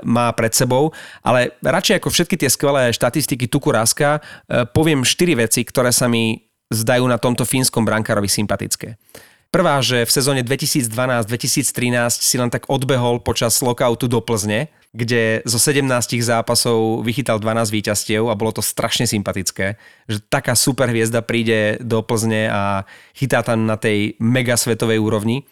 [0.02, 5.62] má pred sebou, ale radšej ako všetky tie skvelé štatistiky Tukuraska e, poviem štyri veci,
[5.62, 8.96] ktoré sa mi zdajú na tomto fínskom brankárovi sympatické.
[9.54, 11.30] Prvá, že v sezóne 2012-2013
[12.10, 15.86] si len tak odbehol počas lockoutu do Plzne, kde zo 17
[16.26, 19.78] zápasov vychytal 12 víťazstiev a bolo to strašne sympatické,
[20.10, 22.82] že taká super hviezda príde do Plzne a
[23.14, 25.46] chytá tam na tej mega svetovej úrovni.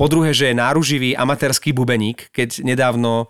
[0.00, 3.28] Po druhé, že je náruživý amatérsky bubeník, keď nedávno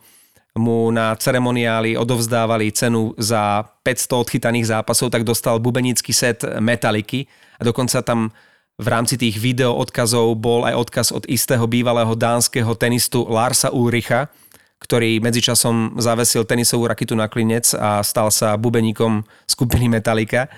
[0.55, 7.27] mu na ceremoniáli odovzdávali cenu za 500 odchytaných zápasov, tak dostal bubenícky set Metaliky
[7.59, 8.31] a dokonca tam
[8.77, 14.29] v rámci tých video odkazov bol aj odkaz od istého bývalého dánskeho tenistu Larsa Ulricha,
[14.77, 20.53] ktorý medzičasom zavesil tenisovú rakitu na klinec a stal sa bubeníkom skupiny Metallica.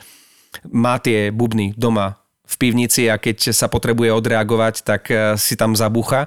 [0.67, 5.79] Má tie bubny doma v pivnici a keď sa potrebuje odreagovať, tak eh, si tam
[5.79, 6.27] zabúcha.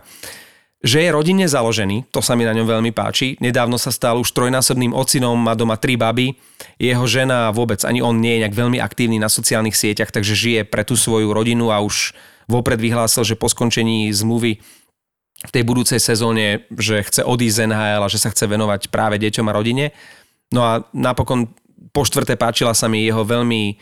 [0.82, 3.38] Že je rodinne založený, to sa mi na ňom veľmi páči.
[3.38, 6.34] Nedávno sa stal už trojnásobným ocinom, má doma tri baby.
[6.82, 10.62] Jeho žena vôbec, ani on nie je nejak veľmi aktívny na sociálnych sieťach, takže žije
[10.65, 12.17] pre tú svoju rodinu a už
[12.50, 14.58] vopred vyhlásil, že po skončení zmluvy
[15.41, 19.22] v tej budúcej sezóne, že chce odísť z NHL a že sa chce venovať práve
[19.22, 19.86] deťom a rodine.
[20.50, 21.54] No a napokon
[21.94, 23.78] po štvrté páčila sa mi jeho veľmi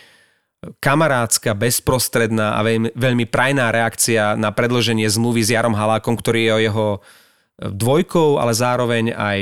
[0.83, 6.67] kamarádska, bezprostredná a veľmi, veľmi prajná reakcia na predloženie zmluvy s Jarom Halákom, ktorý je
[6.67, 6.87] jeho
[7.59, 9.39] dvojkou, ale zároveň aj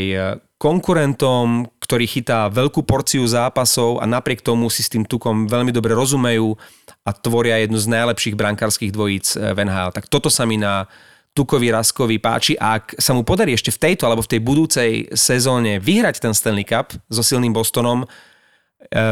[0.58, 5.94] konkurentom, ktorý chytá veľkú porciu zápasov a napriek tomu si s tým tukom veľmi dobre
[5.94, 6.58] rozumejú
[7.06, 9.94] a tvoria jednu z najlepších brankárskych dvojíc v NHL.
[9.94, 10.90] Tak toto sa mi na
[11.38, 14.92] Tukovi Raskovi páči a ak sa mu podarí ešte v tejto alebo v tej budúcej
[15.14, 18.10] sezóne vyhrať ten Stanley Cup so silným Bostonom,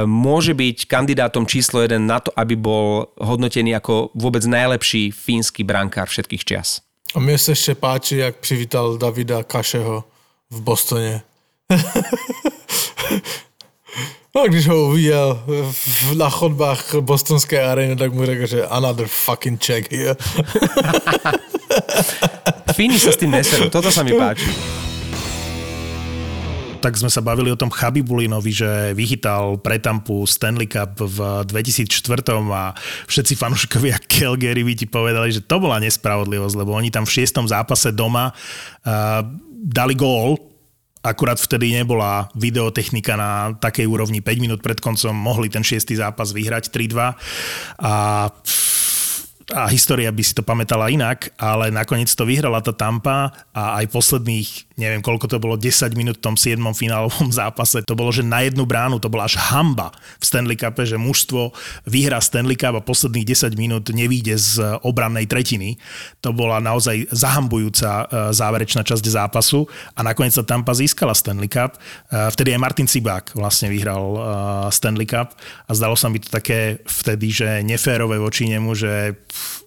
[0.07, 6.07] môže byť kandidátom číslo jeden na to, aby bol hodnotený ako vôbec najlepší fínsky brankár
[6.07, 6.79] všetkých čias.
[7.15, 10.03] A mne sa ešte páči, jak přivítal Davida Kašeho
[10.51, 11.21] v Bostone.
[14.35, 15.43] no, když ho uviděl
[16.17, 20.15] na chodbách bostonské areny, tak mu řekl, že another fucking check here.
[22.75, 24.51] Fíni sa s tým neserú, toto sa mi páči.
[26.85, 32.05] Tak sme sa bavili o tom Chabibulinovi, že vychytal pre Tampu Stanley Cup v 2004
[32.53, 32.77] a
[33.09, 37.49] všetci fanúšikovia Calgary by ti povedali, že to bola nespravodlivosť, lebo oni tam v šiestom
[37.49, 39.25] zápase doma uh,
[39.65, 40.37] dali gól,
[41.01, 44.21] akurát vtedy nebola videotechnika na takej úrovni.
[44.21, 47.17] 5 minút pred koncom, mohli ten šiestý zápas vyhrať 3-2
[47.81, 47.93] a
[49.53, 53.93] a história by si to pamätala inak, ale nakoniec to vyhrala tá Tampa a aj
[53.93, 56.58] posledných, neviem koľko to bolo, 10 minút v tom 7.
[56.73, 60.89] finálovom zápase, to bolo, že na jednu bránu, to bola až hamba v Stanley Cupe,
[60.89, 61.53] že mužstvo
[61.86, 65.77] vyhrá Stanley Cup a posledných 10 minút nevíde z obrannej tretiny.
[66.25, 71.77] To bola naozaj zahambujúca e, záverečná časť zápasu a nakoniec sa Tampa získala Stanley Cup.
[71.77, 74.19] E, vtedy aj Martin Cibák vlastne vyhral e,
[74.73, 79.13] Stanley Cup a zdalo sa mi to také vtedy, že neférové voči nemu, že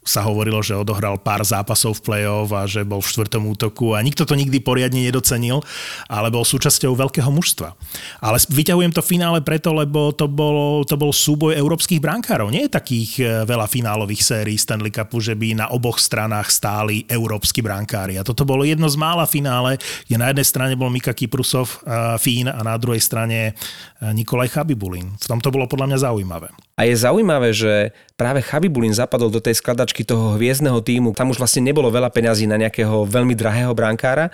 [0.08, 4.00] sa hovorilo, že odohral pár zápasov v play-off a že bol v štvrtom útoku a
[4.00, 5.60] nikto to nikdy poriadne nedocenil,
[6.08, 7.76] ale bol súčasťou veľkého mužstva.
[8.24, 12.48] Ale vyťahujem to finále preto, lebo to bol, to bol súboj európskych brankárov.
[12.48, 17.04] Nie je takých e, veľa finálových sérií Stanley Cupu, že by na oboch stranách stáli
[17.04, 18.16] európsky brankári.
[18.16, 19.76] A toto bolo jedno z mála finále,
[20.08, 24.56] kde na jednej strane bol Mika Kiprusov, e, Fín a na druhej strane e, Nikolaj
[24.56, 25.20] Chabibulin.
[25.20, 26.67] V tom to bolo podľa mňa zaujímavé.
[26.78, 31.10] A je zaujímavé, že práve Chabibulin zapadol do tej skladačky toho hviezdneho týmu.
[31.10, 34.30] Tam už vlastne nebolo veľa peňazí na nejakého veľmi drahého brankára.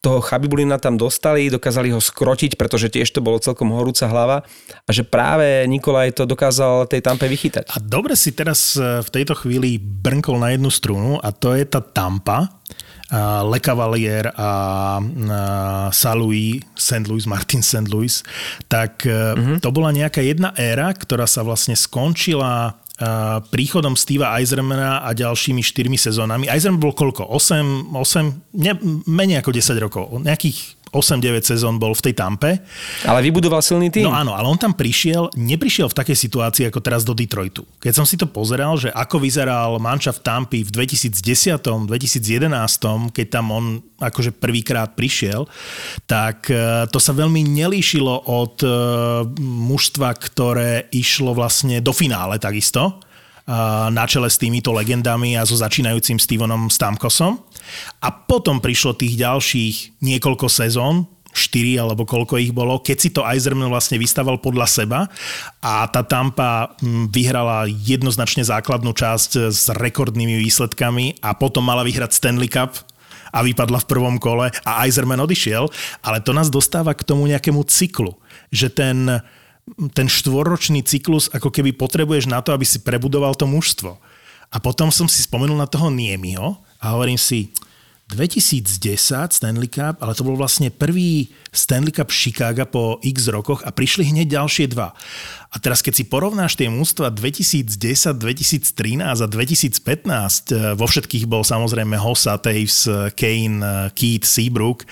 [0.00, 4.40] Toho Chabibulina tam dostali, dokázali ho skrotiť, pretože tiež to bolo celkom horúca hlava
[4.88, 7.68] a že práve Nikolaj to dokázal tej tampe vychytať.
[7.68, 11.68] A dobre si teraz e, v tejto chvíli brnkol na jednu strunu a to je
[11.68, 12.48] tá tampa,
[13.12, 14.96] Le Cavalier a
[16.16, 17.04] Louis, St.
[17.04, 17.84] Louis, Martin St.
[17.92, 18.24] Louis,
[18.72, 19.60] tak uh-huh.
[19.60, 22.80] to bola nejaká jedna éra, ktorá sa vlastne skončila
[23.50, 26.46] príchodom Steva Eisermana a ďalšími štyrmi sezónami.
[26.46, 27.28] Eiserman bol koľko?
[27.28, 28.72] 8, 8 ne,
[29.10, 30.04] menej ako 10 rokov.
[30.22, 32.60] Nejakých 8-9 sezón bol v tej Tampe.
[33.08, 34.04] Ale vybudoval silný tým.
[34.04, 37.64] No áno, ale on tam prišiel, neprišiel v takej situácii ako teraz do Detroitu.
[37.80, 43.26] Keď som si to pozeral, že ako vyzeral manča v Tampy v 2010, 2011, keď
[43.32, 43.64] tam on
[43.96, 45.48] akože prvýkrát prišiel,
[46.04, 48.68] tak e, to sa veľmi nelíšilo od e,
[49.40, 53.00] mužstva, ktoré išlo vlastne do finále takisto
[53.90, 57.42] na čele s týmito legendami a so začínajúcim Stevenom Stamkosom.
[58.02, 63.24] A potom prišlo tých ďalších niekoľko sezón, 4 alebo koľko ich bolo, keď si to
[63.24, 65.00] Eiserman vlastne vystaval podľa seba
[65.64, 72.12] a tá Tampa hm, vyhrala jednoznačne základnú časť s rekordnými výsledkami a potom mala vyhrať
[72.12, 72.76] Stanley Cup
[73.32, 75.72] a vypadla v prvom kole a Eiserman odišiel,
[76.04, 78.12] ale to nás dostáva k tomu nejakému cyklu,
[78.52, 79.24] že ten,
[79.96, 83.96] ten štvorročný cyklus ako keby potrebuješ na to, aby si prebudoval to mužstvo.
[84.52, 87.48] A potom som si spomenul na toho Niemiho a hovorím si,
[88.12, 93.72] 2010 Stanley Cup, ale to bol vlastne prvý Stanley Cup Chicago po x rokoch a
[93.72, 94.92] prišli hneď ďalšie dva.
[95.52, 97.72] A teraz keď si porovnáš tie mústva 2010,
[98.20, 102.84] 2013 a 2015, eh, vo všetkých bol samozrejme Hossa, Taves,
[103.16, 104.84] Kane, eh, Keith, Seabrook,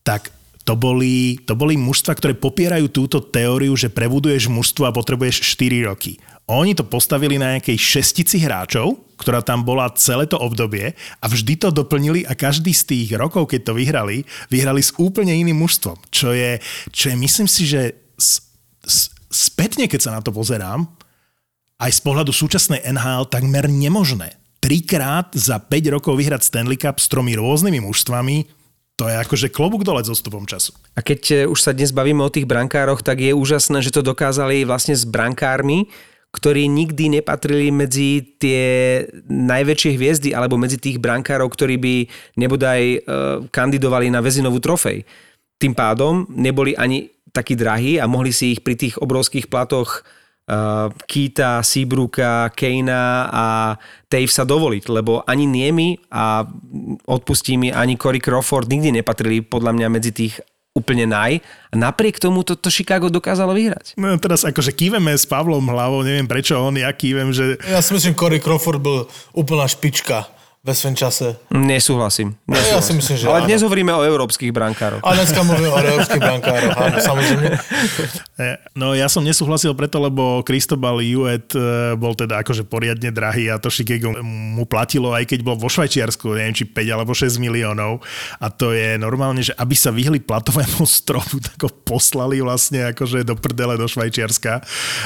[0.00, 0.32] tak
[0.64, 5.88] to boli, to boli mužstva, ktoré popierajú túto teóriu, že prebuduješ mužstvo a potrebuješ 4
[5.88, 6.20] roky.
[6.48, 11.60] Oni to postavili na nejakej šestici hráčov, ktorá tam bola celé to obdobie a vždy
[11.60, 16.00] to doplnili a každý z tých rokov, keď to vyhrali, vyhrali s úplne iným mužstvom.
[16.08, 16.56] Čo je,
[16.88, 18.40] čo je myslím si, že s,
[18.80, 20.88] s, spätne, keď sa na to pozerám,
[21.78, 24.40] aj z pohľadu súčasnej NHL takmer nemožné.
[24.58, 28.48] Trikrát za 5 rokov vyhrať Stanley Cup s tromi rôznymi mužstvami,
[28.98, 30.74] to je akože klobúk dole s odstupom času.
[30.98, 34.66] A keď už sa dnes bavíme o tých brankároch, tak je úžasné, že to dokázali
[34.66, 35.86] vlastne s brankármi,
[36.28, 41.94] ktorí nikdy nepatrili medzi tie najväčšie hviezdy alebo medzi tých brankárov, ktorí by
[42.36, 42.98] nebodaj e,
[43.48, 45.08] kandidovali na väzinovú trofej.
[45.56, 50.02] Tým pádom neboli ani takí drahí a mohli si ich pri tých obrovských platoch
[50.48, 53.46] uh, Keita, Seabrooka, Keina a
[54.08, 56.42] Tave sa dovoliť, lebo ani Niemi a
[57.04, 60.40] odpustí mi ani Cory Crawford nikdy nepatrili podľa mňa medzi tých
[60.76, 61.42] úplne naj.
[61.68, 63.98] A napriek tomu to, to Chicago dokázalo vyhrať.
[63.98, 67.58] No teraz akože kýveme s Pavlom hlavou, neviem prečo on, ja kývem, že...
[67.66, 71.38] Ja si myslím, Corey Crawford byl úplná špička ve svém čase.
[71.54, 72.34] Nesúhlasím.
[72.50, 72.74] nesúhlasím.
[72.74, 73.48] Ja si myslím, že Ale áno.
[73.48, 75.00] dnes hovoríme o európskych brankároch.
[75.06, 77.48] A dneska mluvím o európskych brankároch, áno, samozrejme.
[78.74, 83.62] No ja som nesúhlasil preto, lebo Cristobal Juet e, bol teda akože poriadne drahý a
[83.62, 88.02] to Chicago mu platilo, aj keď bol vo Švajčiarsku, neviem či 5 alebo 6 miliónov.
[88.42, 93.22] A to je normálne, že aby sa vyhli platovému stropu, tak ho poslali vlastne akože
[93.22, 94.58] do prdele do Švajčiarska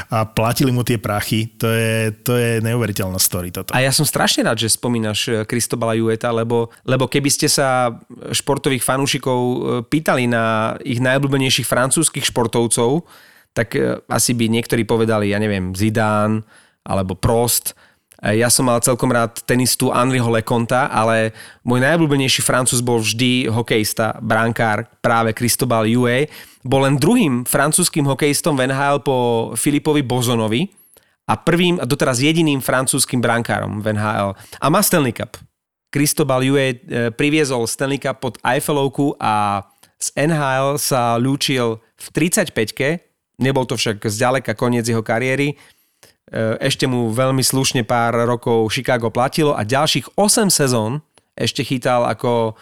[0.08, 1.52] a platili mu tie prachy.
[1.60, 3.76] To je, to je neuveriteľná story toto.
[3.76, 7.94] A ja som strašne rád, že spomínaš Kristobala Jueta, lebo, lebo keby ste sa
[8.30, 13.04] športových fanúšikov e, pýtali na ich najobľúbenejších francúzskych športovcov,
[13.52, 16.42] tak e, asi by niektorí povedali, ja neviem, Zidane
[16.82, 17.78] alebo Prost,
[18.22, 21.34] ja som mal celkom rád tenistu Henriho Leconta, ale
[21.66, 26.30] môj najobľúbenejší francúz bol vždy hokejista, brankár, práve Cristobal Huet.
[26.62, 30.70] Bol len druhým francúzským hokejistom v NHL po Filipovi Bozonovi
[31.28, 34.34] a prvým a doteraz jediným francúzským brankárom v NHL.
[34.58, 35.38] A má Stanley Cup.
[35.92, 39.64] Cristobal Huet e, priviezol Stanley Cup pod Eiffelovku a
[40.02, 42.88] z NHL sa lúčil v 35-ke,
[43.38, 45.54] nebol to však zďaleka koniec jeho kariéry,
[46.32, 51.04] E, ešte mu veľmi slušne pár rokov Chicago platilo a ďalších 8 sezón
[51.36, 52.56] ešte chytal ako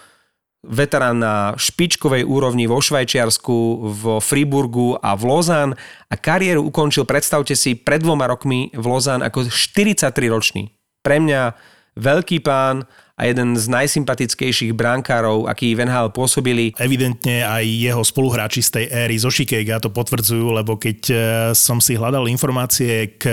[0.60, 3.56] veterán na špičkovej úrovni vo Švajčiarsku,
[3.96, 5.70] vo Friburgu a v Lozán
[6.12, 10.68] a kariéru ukončil, predstavte si, pred dvoma rokmi v Lozán ako 43 ročný.
[11.00, 11.56] Pre mňa
[11.96, 12.84] veľký pán
[13.20, 16.72] a jeden z najsympatickejších brankárov, aký v NHL pôsobili.
[16.80, 21.14] Evidentne aj jeho spoluhráči z tej éry zo Chicago to potvrdzujú, lebo keď e,
[21.52, 23.28] som si hľadal informácie k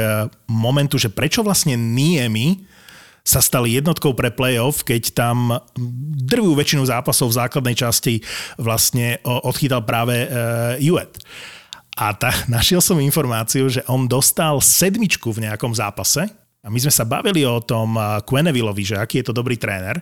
[0.51, 2.67] momentu, že prečo vlastne Niemi
[3.27, 5.59] sa stali jednotkou pre playoff, keď tam
[6.23, 8.23] drvú väčšinu zápasov v základnej časti
[8.55, 11.19] vlastne odchytal práve uh, Juet.
[11.99, 16.23] A tá, našiel som informáciu, že on dostal sedmičku v nejakom zápase
[16.63, 19.99] a my sme sa bavili o tom Quenevillovi, že aký je to dobrý tréner,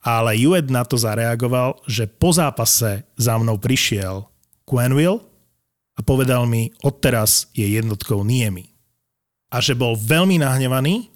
[0.00, 4.24] ale Jued na to zareagoval, že po zápase za mnou prišiel
[4.64, 5.20] Quenville
[5.98, 8.70] a povedal mi, odteraz je jednotkou Niemi.
[9.48, 11.08] A že bol veľmi nahnevaný,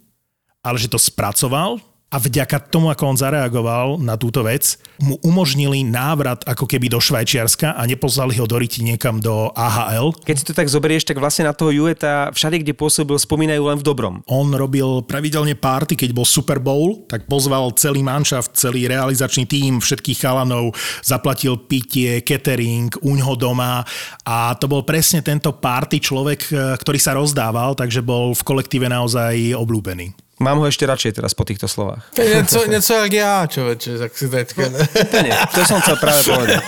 [0.63, 5.81] ale že to spracoval a vďaka tomu, ako on zareagoval na túto vec, mu umožnili
[5.81, 10.13] návrat ako keby do Švajčiarska a neposlali ho do Riti niekam do AHL.
[10.21, 13.81] Keď si to tak zoberieš, tak vlastne na toho Jueta všade, kde pôsobil, spomínajú len
[13.81, 14.21] v dobrom.
[14.29, 19.81] On robil pravidelne párty, keď bol Super Bowl, tak pozval celý manšaft, celý realizačný tím,
[19.81, 23.89] všetkých chalanov, zaplatil pitie, catering, uňho doma
[24.29, 28.85] a to bol presne tento párty človek, eh, ktorý sa rozdával, takže bol v kolektíve
[28.93, 30.13] naozaj obľúbený.
[30.43, 32.03] Mám ho ešte radšej teraz po týchto slovách.
[32.15, 34.63] To je něco, něco jak já, človeče, tak si teďka...
[35.03, 36.63] Úplne, to som chcel práve povedať.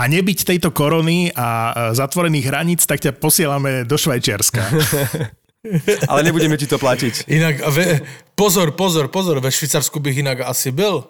[0.00, 4.64] A nebyť tejto korony a zatvorených hraníc, tak ťa posielame do Švajčiarska.
[6.10, 7.28] Ale nebudeme ti to platiť.
[7.28, 8.04] Inak, ve,
[8.36, 11.04] pozor, pozor, pozor, ve Švýcarsku bych inak asi byl.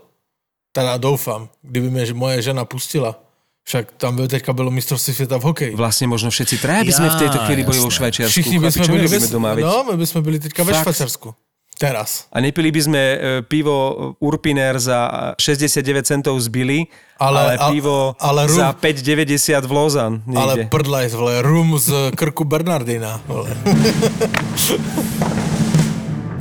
[0.73, 3.15] Teda doufám, kdyby mě moje žena pustila.
[3.65, 5.73] Však tam by teďka bylo mistrovství světa v hokeji.
[5.73, 8.37] Vlastne možno všetci traja by sme v tejto chvíli boli vo Švajčiarsku.
[8.37, 10.93] Všichni by sme byli, ve, doma, no, my by sme byli teďka ve Fakt?
[11.75, 12.31] Teraz.
[12.31, 13.75] A nepili by sme e, pivo
[14.23, 16.87] Urpiner za 69 centov z Billy,
[17.19, 20.13] ale, Ale- ale pivo ale rum- za 5,90 v Lozan.
[20.37, 23.19] Ale prdlajs, vole, rum z krku Bernardina.
[23.27, 23.51] Vole.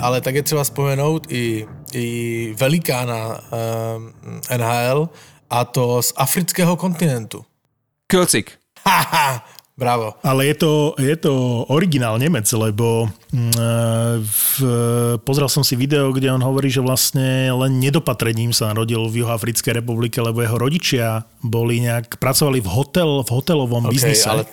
[0.04, 2.06] Ale tak je třeba vzpomenout i, i
[2.60, 4.13] velikána um,
[4.58, 5.10] NHL
[5.50, 7.46] a to z afrického kontinentu.
[8.13, 8.52] Kölcik.
[8.86, 9.46] Haha,
[9.78, 10.14] bravo.
[10.24, 11.34] Ale je to, je to
[11.70, 13.52] originál Nemec, lebo mm,
[14.22, 14.46] v,
[15.22, 19.82] pozrel som si video, kde on hovorí, že vlastne len nedopatrením sa narodil v Juhoafrickej
[19.82, 24.30] republike, lebo jeho rodičia boli nejak, pracovali v, hotel, v hotelovom Okay, biznise.
[24.30, 24.46] ale-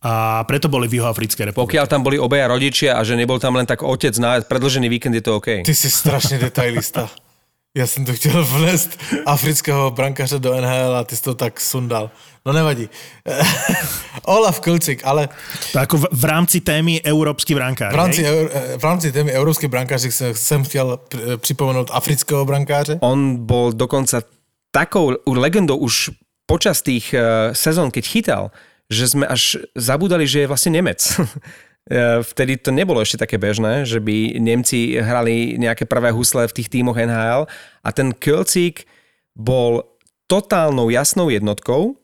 [0.00, 1.76] A preto boli v Juhoafrickej republike.
[1.76, 5.12] Pokiaľ tam boli obaja rodičia a že nebol tam len tak otec na predlžený víkend,
[5.12, 5.60] je to OK.
[5.60, 7.10] Ty jsi strašně detailista.
[7.76, 12.10] Já jsem to chtěl vnést afrického brankaře do NHL a ty jsi to tak sundal.
[12.46, 12.88] No nevadí.
[14.24, 15.28] Olaf Klcik, ale
[15.72, 17.92] To ako v, v rámci témy Európsky brankár.
[17.92, 20.98] v rámci, eur, v rámci témy evropských brankářů jsem, jsem chtěl
[21.36, 22.98] připomenout afrického brankáře.
[23.00, 24.22] On bol dokonca
[24.70, 26.10] takou legendou už
[26.46, 28.50] počas tých eh, sezón, keď chytal,
[28.90, 30.98] že sme až zabudali, že je vlastne Nemec.
[31.88, 36.56] Eh, Vtedy to nebolo ešte také bežné, že by Nemci hrali nejaké prvé husle v
[36.60, 37.48] tých tímoch NHL
[37.80, 38.84] a ten Kölcik
[39.32, 39.88] bol
[40.28, 41.96] totálnou jasnou jednotkou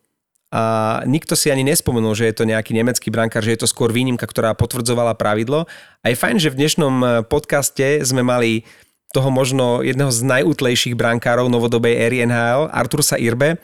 [0.48, 3.92] a nikto si ani nespomenul, že je to nejaký nemecký brankár, že je to skôr
[3.92, 5.68] výnimka, ktorá potvrdzovala pravidlo.
[6.00, 8.64] A je fajn, že v dnešnom eh, podcaste sme mali
[9.14, 13.56] toho možno jedného z najútlejších brankárov novodobej éry NHL, Artursa Irbe,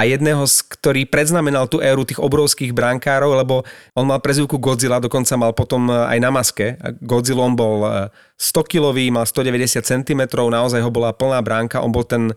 [0.00, 4.96] a jedného, z ktorý predznamenal tú éru tých obrovských brankárov, lebo on mal prezivku Godzilla,
[4.96, 6.80] dokonca mal potom eh, aj na maske.
[6.80, 8.08] A Godzillom bol eh,
[8.40, 12.32] 100 kilový, mal 190 cm, naozaj ho bola plná bránka, on bol ten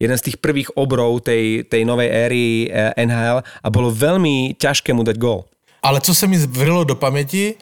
[0.00, 4.96] jeden z tých prvých obrov tej, tej novej éry eh, NHL a bolo veľmi ťažké
[4.96, 5.44] mu dať gól.
[5.84, 7.54] Ale co se mi vrilo do paměti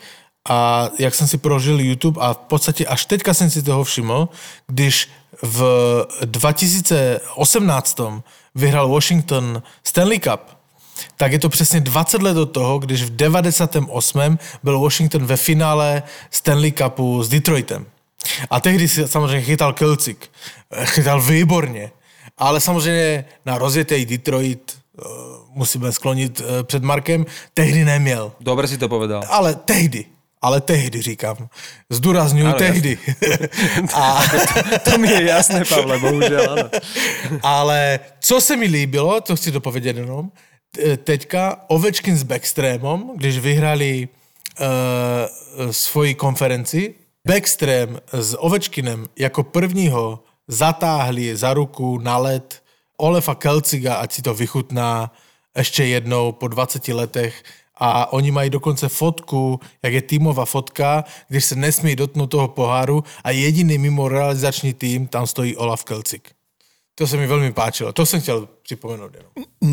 [0.49, 4.29] a jak jsem si prožil YouTube a v podstatě až teďka jsem si toho všiml,
[4.69, 5.09] když
[5.43, 8.01] v 2018
[8.55, 10.41] vyhrál Washington Stanley Cup,
[11.17, 14.39] tak je to přesně 20 let od toho, když v 98.
[14.63, 17.87] byl Washington ve finále Stanley Cupu s Detroitem.
[18.51, 20.31] A tehdy si samozřejmě chytal Kelcik.
[20.85, 21.91] Chytal výborně.
[22.39, 25.03] Ale samozřejmě na rozjetej Detroit eh,
[25.49, 28.33] musíme sklonit eh, před Markem, tehdy neměl.
[28.41, 29.23] Dobre si to povedal.
[29.29, 30.05] Ale tehdy.
[30.43, 31.49] Ale tehdy říkám.
[31.91, 32.99] Zdůraznuju tehdy.
[33.95, 34.23] A,
[34.85, 36.69] To mi je jasné, Pavle, bohužiaľ, áno.
[37.43, 40.33] ale co se mi líbilo, to chci dopovědět jenom,
[41.05, 46.95] teďka Ovečkin s Backstreamom, když vyhrali uh, svoji konferenci,
[47.29, 52.63] Backstream s Ovečkinem jako prvního zatáhli za ruku na led
[52.97, 55.13] Olefa Kelciga, ať si to vychutná
[55.57, 57.43] ještě jednou po 20 letech
[57.81, 63.05] a oni mají dokonce fotku, jak je týmová fotka, když se nesmí dotknout toho poháru
[63.25, 66.31] a jediný mimo realizační tým, tam stojí Olaf Kelcik.
[67.01, 67.97] To sa mi veľmi páčilo.
[67.97, 69.11] To som chcel pripomenúť.
[69.17, 69.31] Jenom.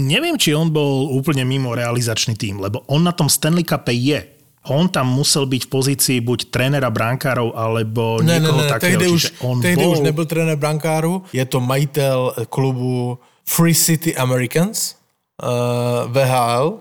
[0.08, 4.24] Neviem, či on bol úplne mimo realizačný tým, lebo on na tom Stanley Cupe je.
[4.72, 8.96] On tam musel byť v pozícii buď trénera brankárov, alebo Ne, ne, niekoho ne, takého.
[8.96, 9.92] tehdy, už, on tehdy bol...
[9.96, 14.96] už nebyl trenér brankáru, je to majitel klubu Free City Americans,
[15.44, 16.80] uh, VHL.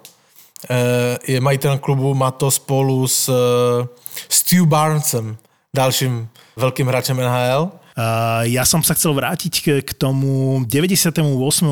[0.64, 3.84] Uh, je majitelem klubu, má to spolu s uh,
[4.24, 5.36] Stu Barnesem,
[5.68, 7.68] dalším veľkým hráčem NHL.
[7.96, 11.16] Uh, ja som sa chcel vrátiť k, k tomu 98.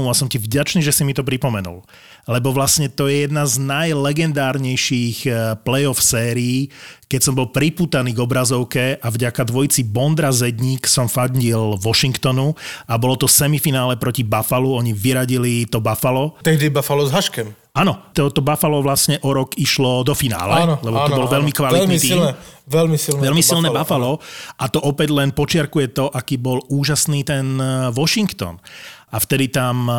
[0.09, 1.85] a som ti vďačný, že si mi to pripomenul.
[2.25, 6.73] Lebo vlastne to je jedna z najlegendárnejších eh, playoff sérií,
[7.05, 12.57] keď som bol priputaný k obrazovke a vďaka dvojici Bondra Zedník som fandil Washingtonu
[12.89, 16.41] a bolo to semifinále proti Buffalo, oni vyradili to Buffalo.
[16.41, 17.64] Tehdy Buffalo s Haškem.
[17.75, 21.83] Áno, to, to Buffalo vlastne o rok išlo do finále, lebo to bol veľmi kvalitný
[21.83, 22.15] veľmi tým.
[22.15, 22.31] Silné,
[22.71, 23.21] veľmi silné.
[23.27, 24.23] Veľmi silné Buffalo.
[24.63, 28.63] A to opäť len počiarkuje to, aký bol úžasný ten eh, Washington.
[29.11, 29.95] A vtedy tam eh,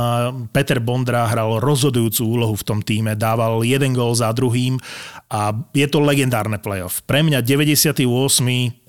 [0.55, 4.79] Peter Bondra hral rozhodujúcu úlohu v tom týme, dával jeden gól za druhým
[5.27, 7.03] a je to legendárne playoff.
[7.03, 8.07] Pre mňa 98.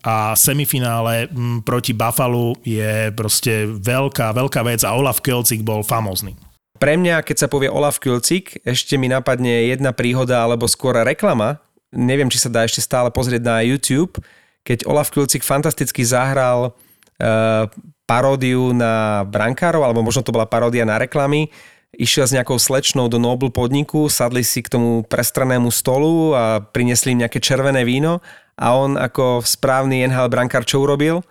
[0.06, 1.26] a semifinále
[1.66, 6.45] proti Buffalo je proste veľká, veľká vec a Olaf Kelcik bol famózny.
[6.76, 11.58] Pre mňa, keď sa povie Olaf Kulcik, ešte mi napadne jedna príhoda alebo skôr reklama.
[11.90, 14.20] Neviem, či sa dá ešte stále pozrieť na YouTube,
[14.66, 17.70] keď Olaf Kulcik fantasticky zahral uh,
[18.04, 21.50] paródiu na brankárov, alebo možno to bola paródia na reklamy.
[21.96, 27.16] Išiel s nejakou slečnou do Noble podniku, sadli si k tomu prestranému stolu a priniesli
[27.16, 28.20] im nejaké červené víno
[28.56, 31.24] a on ako správny NHL brankár čo urobil?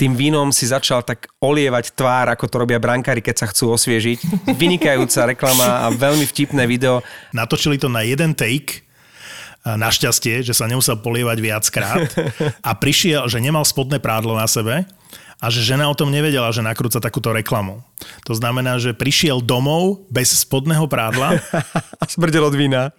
[0.00, 4.48] Tým vínom si začal tak olievať tvár, ako to robia brankári, keď sa chcú osviežiť.
[4.56, 7.04] Vynikajúca reklama a veľmi vtipné video.
[7.36, 8.88] Natočili to na jeden take,
[9.60, 12.08] našťastie, že sa nemusel polievať viackrát
[12.64, 14.88] a prišiel, že nemal spodné prádlo na sebe
[15.36, 17.84] a že žena o tom nevedela, že nakrúca takúto reklamu.
[18.24, 21.44] To znamená, že prišiel domov bez spodného prádla,
[22.00, 22.92] A smrdel od vína.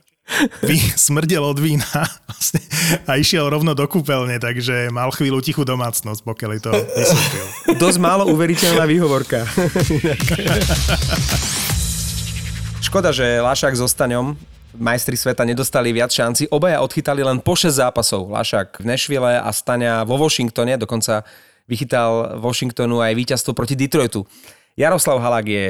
[0.95, 1.85] Smrdel od vína
[2.29, 2.61] vlastne,
[3.05, 7.45] a išiel rovno do kúpeľne, takže mal chvíľu tichú domácnosť, pokiaľ to vysvetlil.
[7.77, 9.45] Dosť málo uveriteľná výhovorka.
[12.81, 14.35] Škoda, že Lašák so Staňom
[14.75, 16.47] majstri sveta nedostali viac šanci.
[16.51, 18.31] Obaja odchytali len po 6 zápasov.
[18.31, 20.79] Lašák v Nashville a Staňa vo Washingtone.
[20.79, 21.23] Dokonca
[21.67, 24.23] vychytal Washingtonu aj víťazstvo proti Detroitu.
[24.79, 25.65] Jaroslav Halák je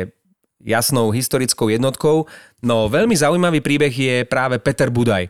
[0.65, 2.25] jasnou historickou jednotkou,
[2.61, 5.29] no veľmi zaujímavý príbeh je práve Peter Budaj.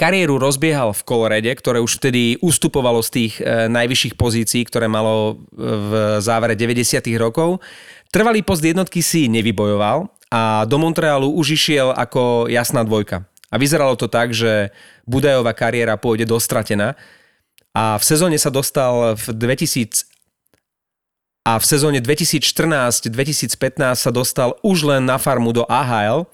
[0.00, 5.36] Kariéru rozbiehal v Kolorede, ktoré už vtedy ustupovalo z tých e, najvyšších pozícií, ktoré malo
[5.36, 5.90] e, v
[6.24, 7.04] závere 90.
[7.20, 7.60] rokov.
[8.08, 13.28] Trvalý post jednotky si nevybojoval a do Montrealu už išiel ako jasná dvojka.
[13.52, 14.72] A vyzeralo to tak, že
[15.04, 16.96] Budajová kariéra pôjde dostratená.
[17.76, 20.09] A v sezóne sa dostal v 2000
[21.44, 26.28] a v sezóne 2014-2015 sa dostal už len na farmu do AHL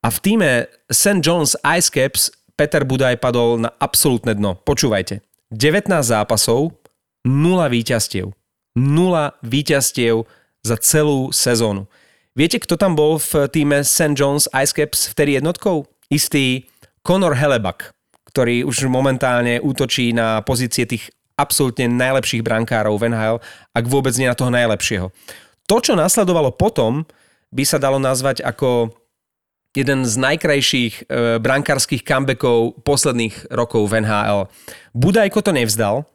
[0.00, 0.50] a v týme
[0.88, 1.20] St.
[1.20, 4.56] John's Ice Caps Peter Budaj padol na absolútne dno.
[4.56, 5.20] Počúvajte.
[5.52, 6.72] 19 zápasov,
[7.28, 8.32] 0 víťazstiev.
[8.76, 10.24] 0 víťazstiev
[10.64, 11.84] za celú sezónu.
[12.36, 14.16] Viete, kto tam bol v týme St.
[14.16, 15.88] John's Ice Caps vtedy jednotkou?
[16.08, 16.68] Istý
[17.04, 17.92] Conor Hellebuck,
[18.32, 23.36] ktorý už momentálne útočí na pozície tých absolútne najlepších brankárov v NHL,
[23.76, 25.12] ak vôbec nie na toho najlepšieho.
[25.68, 27.04] To, čo nasledovalo potom,
[27.52, 28.90] by sa dalo nazvať ako
[29.76, 34.48] jeden z najkrajších e, brankárskych comebackov posledných rokov v NHL.
[34.96, 36.08] Budajko to nevzdal.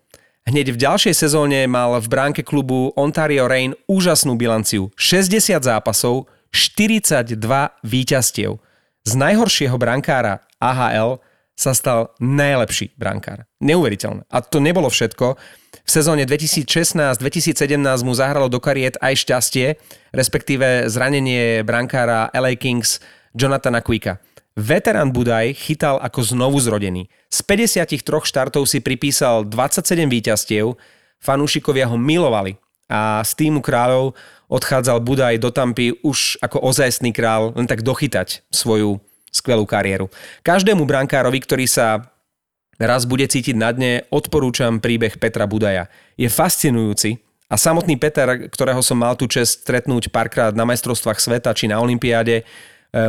[0.50, 4.90] Hneď v ďalšej sezóne mal v bránke klubu Ontario Reign úžasnú bilanciu.
[4.98, 7.38] 60 zápasov, 42
[7.86, 8.58] víťazstiev.
[9.06, 11.22] Z najhoršieho brankára AHL
[11.62, 13.46] sa stal najlepší brankár.
[13.62, 14.26] Neuveriteľné.
[14.26, 15.38] A to nebolo všetko.
[15.86, 19.78] V sezóne 2016-2017 mu zahralo do kariet aj šťastie,
[20.10, 22.98] respektíve zranenie brankára LA Kings
[23.38, 24.18] Jonathana Quicka.
[24.58, 27.08] Veterán Budaj chytal ako znovu zrodený.
[27.32, 30.76] Z 53 štartov si pripísal 27 víťazstiev,
[31.24, 32.60] fanúšikovia ho milovali
[32.92, 34.12] a z týmu kráľov
[34.52, 39.00] odchádzal Budaj do Tampy už ako ozajstný král len tak dochytať svoju
[39.32, 40.12] skvelú kariéru.
[40.44, 42.12] Každému brankárovi, ktorý sa
[42.76, 45.88] raz bude cítiť na dne, odporúčam príbeh Petra Budaja.
[46.20, 51.52] Je fascinujúci a samotný Peter, ktorého som mal tu čest stretnúť párkrát na majstrovstvách sveta
[51.52, 52.44] či na Olympiáde, e,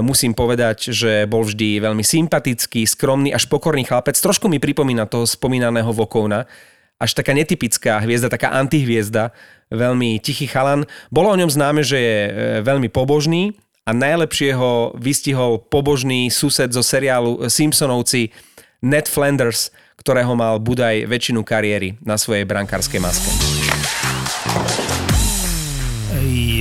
[0.02, 4.18] musím povedať, že bol vždy veľmi sympatický, skromný až pokorný chlapec.
[4.18, 6.50] Trošku mi pripomína toho spomínaného Vokovna.
[6.98, 9.34] Až taká netypická hviezda, taká antihviezda,
[9.74, 10.86] veľmi tichý chalan.
[11.10, 12.30] Bolo o ňom známe, že je e,
[12.66, 18.30] veľmi pobožný a najlepšie ho vystihol pobožný sused zo seriálu Simpsonovci
[18.82, 23.30] Ned Flanders, ktorého mal Budaj väčšinu kariéry na svojej brankárskej maske.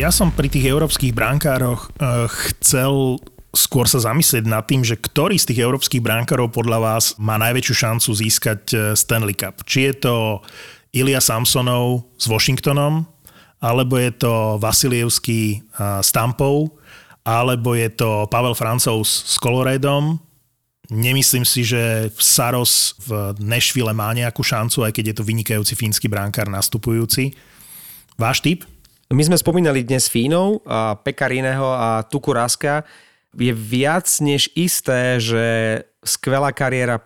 [0.01, 3.21] Ja som pri tých európskych brankároch uh, chcel
[3.53, 7.75] skôr sa zamyslieť nad tým, že ktorý z tých európskych brankárov podľa vás má najväčšiu
[7.75, 9.67] šancu získať eh, Stanley Cup.
[9.67, 10.15] Či je to
[10.95, 13.03] Ilia Samsonov s Washingtonom,
[13.59, 16.80] alebo je to Vasilievský s Tampou,
[17.21, 20.17] alebo je to Pavel Francouz s Coloredom.
[20.91, 26.11] Nemyslím si, že Saros v Nešvile má nejakú šancu, aj keď je to vynikajúci fínsky
[26.11, 27.31] bránkár nastupujúci.
[28.19, 28.67] Váš typ?
[29.07, 32.83] My sme spomínali dnes Fínov, a Pekariného a Tukuraska.
[33.35, 35.43] Je viac než isté, že
[36.03, 36.99] skvelá kariéra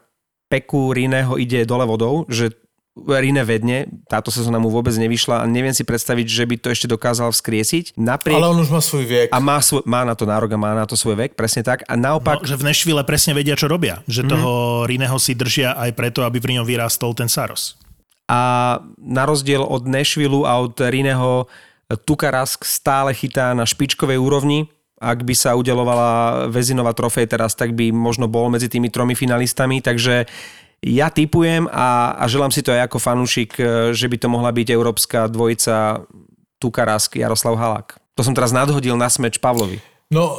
[0.49, 2.53] Peku Riného ide dole vodou, že
[2.95, 6.87] Rine vedne, táto sezóna mu vôbec nevyšla a neviem si predstaviť, že by to ešte
[6.87, 7.99] dokázal vzkriesiť.
[7.99, 8.39] Napriek...
[8.39, 9.27] Ale on už má svoj vek.
[9.35, 11.83] A má, svoj, má na to nárok a má na to svoj vek, presne tak.
[11.91, 12.39] A naopak...
[12.39, 13.99] No, že v Nešvile presne vedia, čo robia.
[14.07, 14.31] Že mm-hmm.
[14.31, 14.51] toho
[14.87, 17.75] Rineho si držia aj preto, aby pri ňom vyrástol ten Saros.
[18.31, 21.51] A na rozdiel od Nešvilu a od Rineho
[22.07, 27.91] Tukarask stále chytá na špičkovej úrovni, ak by sa udelovala Vezinová trofej teraz, tak by
[27.91, 30.25] možno bol medzi tými tromi finalistami, takže
[30.83, 34.51] ja typujem a, a želám si to aj ako fanúšik, e, že by to mohla
[34.51, 36.03] byť európska dvojica
[36.59, 37.87] Tukarask Jaroslav Halák.
[38.15, 39.81] To som teraz nadhodil na smeč Pavlovi.
[40.11, 40.37] No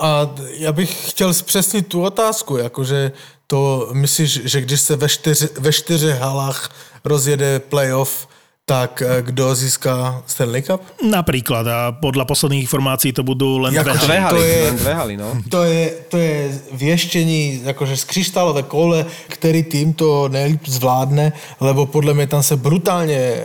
[0.00, 3.12] a já bych chtěl zpřesnit tu otázku, jakože
[3.46, 6.70] to myslíš, že když se ve, čtyři, ve čtyřech halách
[7.04, 8.28] rozjede playoff,
[8.70, 10.78] tak eh, kto získa Stanley Cup?
[11.02, 14.06] Napríklad a podľa posledných informácií to budú len dve haly.
[14.06, 15.28] Dve haly, to je, len dve haly, no.
[15.54, 16.36] To je, to je
[16.78, 22.54] vieštení akože z kryštálové kole, ktorý tým to nejlíp zvládne, lebo podľa mňa tam sa
[22.54, 23.38] brutálne e,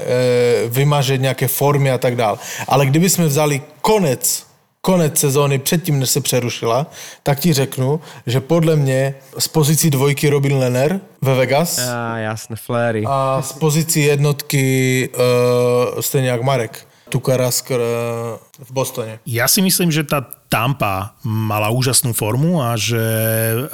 [0.70, 2.38] vymaže nejaké formy a tak dále.
[2.70, 4.45] Ale kdyby sme vzali konec
[4.86, 6.86] konec sezóny, předtím, než se přerušila,
[7.26, 11.82] tak ti řeknu, že podle mě z pozicí dvojky Robin Lenner ve Vegas.
[11.82, 13.02] A jasné, Fléry.
[13.08, 16.86] A z pozicí jednotky uh, stejně jak Marek.
[17.10, 17.78] Tukarask uh,
[18.62, 19.22] v Bostone.
[19.30, 22.98] Ja si myslím, že tá Tampa mala úžasnú formu a že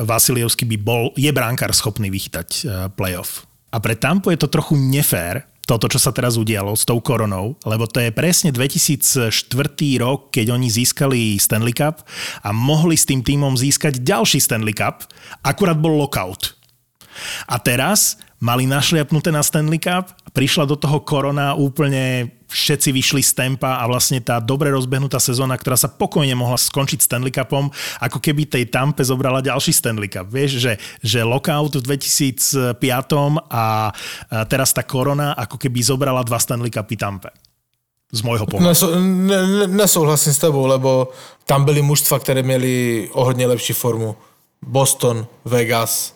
[0.04, 3.48] Vasilievský by bol, je bránkár schopný vychytať uh, playoff.
[3.72, 7.56] A pre Tampu je to trochu nefér, toto, čo sa teraz udialo s tou koronou,
[7.64, 9.32] lebo to je presne 2004
[10.04, 12.04] rok, keď oni získali Stanley Cup
[12.44, 15.08] a mohli s tým týmom získať ďalší Stanley Cup,
[15.40, 16.60] akurát bol lockout.
[17.48, 23.32] A teraz mali našliapnuté na Stanley Cup, prišla do toho korona úplne všetci vyšli z
[23.38, 27.72] tempa a vlastne tá dobre rozbehnutá sezóna, ktorá sa pokojne mohla skončiť Stanley Cupom,
[28.02, 30.28] ako keby tej Tampe zobrala ďalší Stanley Cup.
[30.28, 32.76] Vieš, že, že lockout v 2005
[33.48, 33.94] a
[34.50, 37.32] teraz tá korona ako keby zobrala dva Stanley Cupy Tampe.
[38.12, 38.68] Z môjho pohľadu.
[38.68, 41.16] Neso, ne, nesouhlasím s tebou, lebo
[41.48, 44.20] tam byli mužstva, ktoré mieli o hodně lepší formu.
[44.60, 46.12] Boston, Vegas,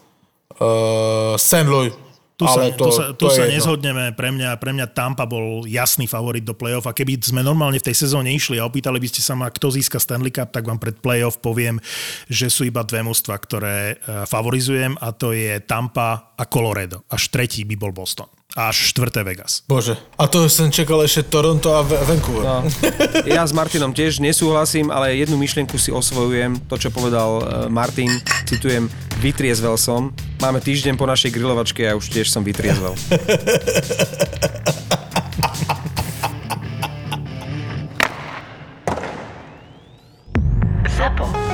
[0.60, 1.64] uh, St.
[1.64, 1.96] Louis,
[2.36, 4.12] tu sa, to, tu sa, tu to sa nezhodneme.
[4.12, 7.88] Pre mňa, pre mňa Tampa bol jasný favorit do play-off a keby sme normálne v
[7.88, 10.76] tej sezóne išli a opýtali by ste sa ma, kto získa Stanley Cup, tak vám
[10.76, 11.80] pred play-off poviem,
[12.28, 13.96] že sú iba dve mužstva, ktoré e,
[14.28, 17.08] favorizujem a to je Tampa a Colorado.
[17.08, 19.68] Až tretí by bol Boston až štvrté Vegas.
[19.68, 22.44] Bože, a to som čakal ešte Toronto a Vancouver.
[22.48, 22.64] No.
[23.36, 28.08] Ja s Martinom tiež nesúhlasím, ale jednu myšlienku si osvojujem, to čo povedal e, Martin,
[28.48, 28.88] citujem,
[29.20, 30.16] vytriezvel som.
[30.40, 32.96] Máme týždeň po našej grilovačke a už tiež som vytriezvel.
[40.96, 41.45] Zapo.